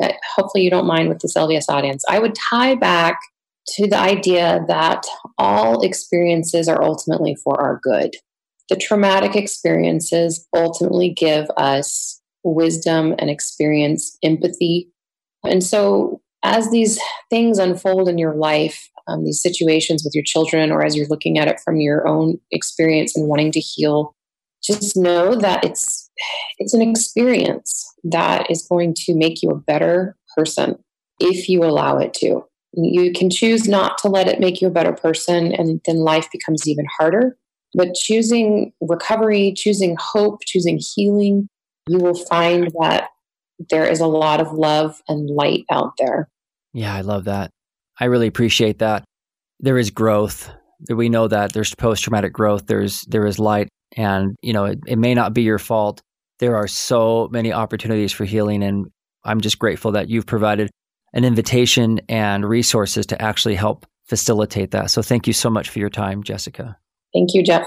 uh, 0.03 0.13
hopefully 0.35 0.63
you 0.63 0.71
don't 0.71 0.87
mind 0.87 1.09
with 1.09 1.19
this 1.21 1.35
lds 1.35 1.69
audience 1.69 2.05
i 2.09 2.19
would 2.19 2.35
tie 2.35 2.75
back 2.75 3.19
to 3.67 3.87
the 3.87 3.99
idea 3.99 4.65
that 4.69 5.05
all 5.39 5.83
experiences 5.83 6.69
are 6.69 6.83
ultimately 6.83 7.37
for 7.43 7.61
our 7.61 7.81
good. 7.83 8.17
The 8.69 8.77
traumatic 8.77 9.37
experiences 9.37 10.47
ultimately 10.55 11.11
give 11.11 11.47
us 11.57 12.21
wisdom 12.45 13.15
and 13.19 13.29
experience 13.29 14.17
empathy. 14.23 14.91
And 15.45 15.63
so 15.63 16.21
as 16.43 16.71
these 16.71 16.99
things 17.29 17.59
unfold 17.59 18.09
in 18.09 18.19
your 18.19 18.35
life 18.35 18.89
um, 19.09 19.25
these 19.25 19.43
situations 19.43 20.05
with 20.05 20.15
your 20.15 20.25
children 20.25 20.71
or 20.71 20.85
as 20.85 20.97
you're 20.97 21.09
looking 21.09 21.39
at 21.39 21.49
it 21.49 21.61
from 21.65 21.81
your 21.81 22.07
own 22.07 22.39
experience 22.51 23.17
and 23.17 23.29
wanting 23.29 23.51
to 23.53 23.61
heal 23.61 24.15
just 24.63 24.97
know 24.97 25.35
that 25.35 25.65
it's 25.65 26.11
it's 26.59 26.75
an 26.75 26.83
experience 26.83 27.95
that 28.05 28.51
is 28.51 28.67
going 28.69 28.95
to 28.95 29.15
make 29.15 29.43
you 29.43 29.51
a 29.51 29.59
better 29.59 30.17
person 30.37 30.77
if 31.19 31.49
you 31.49 31.65
allow 31.65 31.99
it 31.99 32.15
to 32.15 32.45
you 32.75 33.13
can 33.13 33.31
choose 33.31 33.69
not 33.69 33.99
to 33.99 34.09
let 34.09 34.29
it 34.29 34.41
make 34.41 34.61
you 34.61 34.69
a 34.69 34.73
better 34.73 34.93
person 34.93 35.53
and 35.53 35.81
then 35.87 35.97
life 35.97 36.29
becomes 36.31 36.69
even 36.69 36.87
harder 36.99 37.37
but 37.75 37.95
choosing 37.95 38.73
recovery 38.81 39.53
choosing 39.57 39.97
hope 39.99 40.41
choosing 40.47 40.79
healing 40.95 41.49
you 41.89 41.99
will 41.99 42.15
find 42.15 42.73
that 42.81 43.09
there 43.71 43.87
is 43.87 44.01
a 44.01 44.07
lot 44.07 44.41
of 44.41 44.53
love 44.53 45.03
and 45.09 45.29
light 45.31 45.65
out 45.71 45.93
there 45.99 46.29
yeah 46.73 46.95
i 46.95 47.01
love 47.01 47.25
that 47.25 47.51
I 48.01 48.07
really 48.07 48.27
appreciate 48.27 48.79
that. 48.79 49.05
There 49.61 49.79
is 49.79 49.91
growth. 49.91 50.51
we 50.89 51.11
know 51.11 51.29
that 51.29 51.53
there's 51.53 51.75
post 51.75 52.03
traumatic 52.03 52.33
growth, 52.33 52.67
there's 52.67 53.03
there 53.03 53.27
is 53.27 53.39
light, 53.39 53.69
and 53.97 54.35
you 54.43 54.55
know 54.55 54.65
it, 54.65 54.79
it 54.87 54.97
may 54.97 55.15
not 55.15 55.35
be 55.35 55.43
your 55.43 55.59
fault. 55.59 56.01
There 56.39 56.57
are 56.57 56.67
so 56.67 57.29
many 57.31 57.53
opportunities 57.53 58.13
for 58.13 58.25
healing, 58.25 58.63
and 58.63 58.87
I'm 59.23 59.43
just 59.43 59.59
grateful 59.59 59.93
that 59.93 60.09
you've 60.09 60.25
provided 60.25 60.71
an 61.13 61.25
invitation 61.25 62.01
and 62.09 62.49
resources 62.49 63.07
to 63.07 63.21
actually 63.21 63.55
help 63.55 63.87
facilitate 64.05 64.71
that. 64.73 64.91
So 64.91 65.03
thank 65.03 65.27
you 65.27 65.33
so 65.33 65.49
much 65.51 65.71
for 65.71 65.79
your 65.79 65.91
time, 65.91 66.23
Jessica. 66.23 66.77
Thank 67.13 67.35
you, 67.35 67.43
Jeff. 67.43 67.67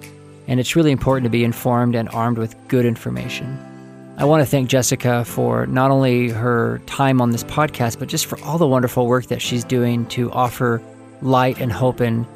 And 0.49 0.61
it's 0.61 0.77
really 0.77 0.93
important 0.93 1.25
to 1.25 1.31
be 1.31 1.45
informed 1.45 1.95
and 1.95 2.09
armed 2.11 2.39
with 2.39 2.57
good 2.69 2.85
information. 2.85 3.59
I 4.19 4.25
want 4.25 4.41
to 4.41 4.47
thank 4.47 4.71
Jessica 4.71 5.25
for 5.27 5.67
not 5.67 5.91
only 5.91 6.31
her 6.31 6.81
time 6.87 7.21
on 7.21 7.31
this 7.31 7.45
podcast, 7.45 7.99
but 7.99 8.09
just 8.09 8.25
for 8.25 8.41
all 8.43 8.57
the 8.57 8.67
wonderful 8.67 9.07
work 9.07 9.27
that 9.27 9.43
she's 9.43 9.63
doing 9.63 10.07
to 10.07 10.33
offer 10.33 10.81
light 11.21 11.61
and 11.61 11.71
hope 11.71 12.01
and, 12.01 12.27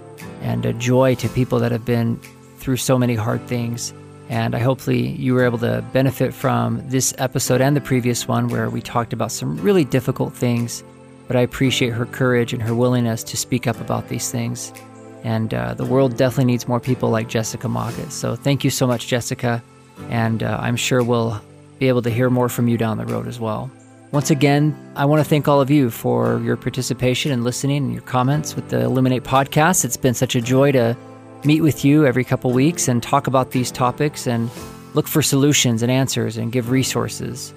and 0.42 0.66
a 0.66 0.75
joy 0.75 1.14
to 1.14 1.29
people 1.31 1.59
that 1.61 1.73
have 1.73 1.87
been 1.87 2.20
through 2.59 2.77
so 2.77 2.99
many 2.99 3.14
hard 3.14 3.46
things. 3.46 3.94
And 4.29 4.55
I 4.55 4.59
hopefully 4.59 5.09
you 5.09 5.33
were 5.35 5.44
able 5.44 5.59
to 5.59 5.83
benefit 5.92 6.35
from 6.35 6.87
this 6.88 7.14
episode 7.18 7.61
and 7.61 7.75
the 7.75 7.81
previous 7.81 8.29
one 8.29 8.49
where 8.49 8.68
we 8.68 8.83
talked 8.83 9.12
about 9.12 9.33
some 9.33 9.57
really 9.62 9.85
difficult 9.85 10.35
things. 10.35 10.85
But 11.27 11.37
I 11.37 11.40
appreciate 11.40 11.90
her 11.90 12.07
courage 12.07 12.53
and 12.53 12.62
her 12.62 12.75
willingness 12.75 13.25
to 13.25 13.37
speak 13.37 13.66
up 13.66 13.81
about 13.81 14.09
these 14.09 14.31
things. 14.31 14.73
And 15.22 15.52
uh, 15.52 15.74
the 15.74 15.85
world 15.85 16.16
definitely 16.16 16.46
needs 16.46 16.66
more 16.66 16.80
people 16.80 17.11
like 17.11 17.28
Jessica 17.28 17.68
Mockett. 17.68 18.12
So 18.12 18.37
thank 18.37 18.64
you 18.64 18.70
so 18.70 18.87
much, 18.87 19.06
Jessica. 19.06 19.62
And 20.09 20.42
uh, 20.42 20.59
I'm 20.61 20.76
sure 20.76 21.02
we'll 21.02 21.40
be 21.78 21.88
able 21.88 22.02
to 22.02 22.11
hear 22.11 22.30
more 22.30 22.48
from 22.48 22.68
you 22.68 22.76
down 22.76 22.98
the 22.98 23.06
road 23.06 23.26
as 23.26 23.38
well. 23.38 23.70
Once 24.12 24.30
again, 24.30 24.76
I 24.96 25.04
want 25.04 25.22
to 25.22 25.28
thank 25.28 25.46
all 25.46 25.61
of 25.61 25.70
you 25.70 25.88
for 25.88 26.40
your 26.40 26.56
participation 26.56 27.30
and 27.30 27.44
listening 27.44 27.85
and 27.85 27.92
your 27.92 28.02
comments 28.02 28.56
with 28.56 28.68
the 28.68 28.80
Illuminate 28.80 29.22
podcast. 29.22 29.85
It's 29.85 29.96
been 29.96 30.14
such 30.14 30.35
a 30.35 30.40
joy 30.40 30.72
to 30.72 30.96
meet 31.44 31.61
with 31.61 31.85
you 31.85 32.06
every 32.06 32.24
couple 32.24 32.50
weeks 32.50 32.88
and 32.88 33.02
talk 33.02 33.28
about 33.28 33.52
these 33.52 33.70
topics 33.70 34.26
and 34.26 34.50
look 34.94 35.06
for 35.06 35.22
solutions 35.22 35.83
and 35.83 35.92
answers 35.92 36.37
and 36.37 36.50
give 36.50 36.70
resources. 36.70 37.54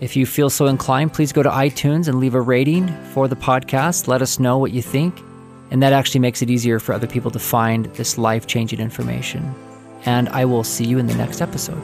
If 0.00 0.14
you 0.14 0.26
feel 0.26 0.50
so 0.50 0.66
inclined, 0.66 1.14
please 1.14 1.32
go 1.32 1.42
to 1.42 1.48
iTunes 1.48 2.06
and 2.08 2.18
leave 2.18 2.34
a 2.34 2.40
rating 2.40 2.88
for 3.12 3.26
the 3.26 3.36
podcast. 3.36 4.06
Let 4.06 4.20
us 4.20 4.38
know 4.38 4.58
what 4.58 4.72
you 4.72 4.82
think. 4.82 5.18
And 5.74 5.82
that 5.82 5.92
actually 5.92 6.20
makes 6.20 6.40
it 6.40 6.50
easier 6.50 6.78
for 6.78 6.92
other 6.92 7.08
people 7.08 7.32
to 7.32 7.40
find 7.40 7.86
this 7.96 8.16
life 8.16 8.46
changing 8.46 8.78
information. 8.78 9.52
And 10.06 10.28
I 10.28 10.44
will 10.44 10.62
see 10.62 10.84
you 10.84 11.00
in 11.00 11.08
the 11.08 11.16
next 11.16 11.40
episode. 11.40 11.82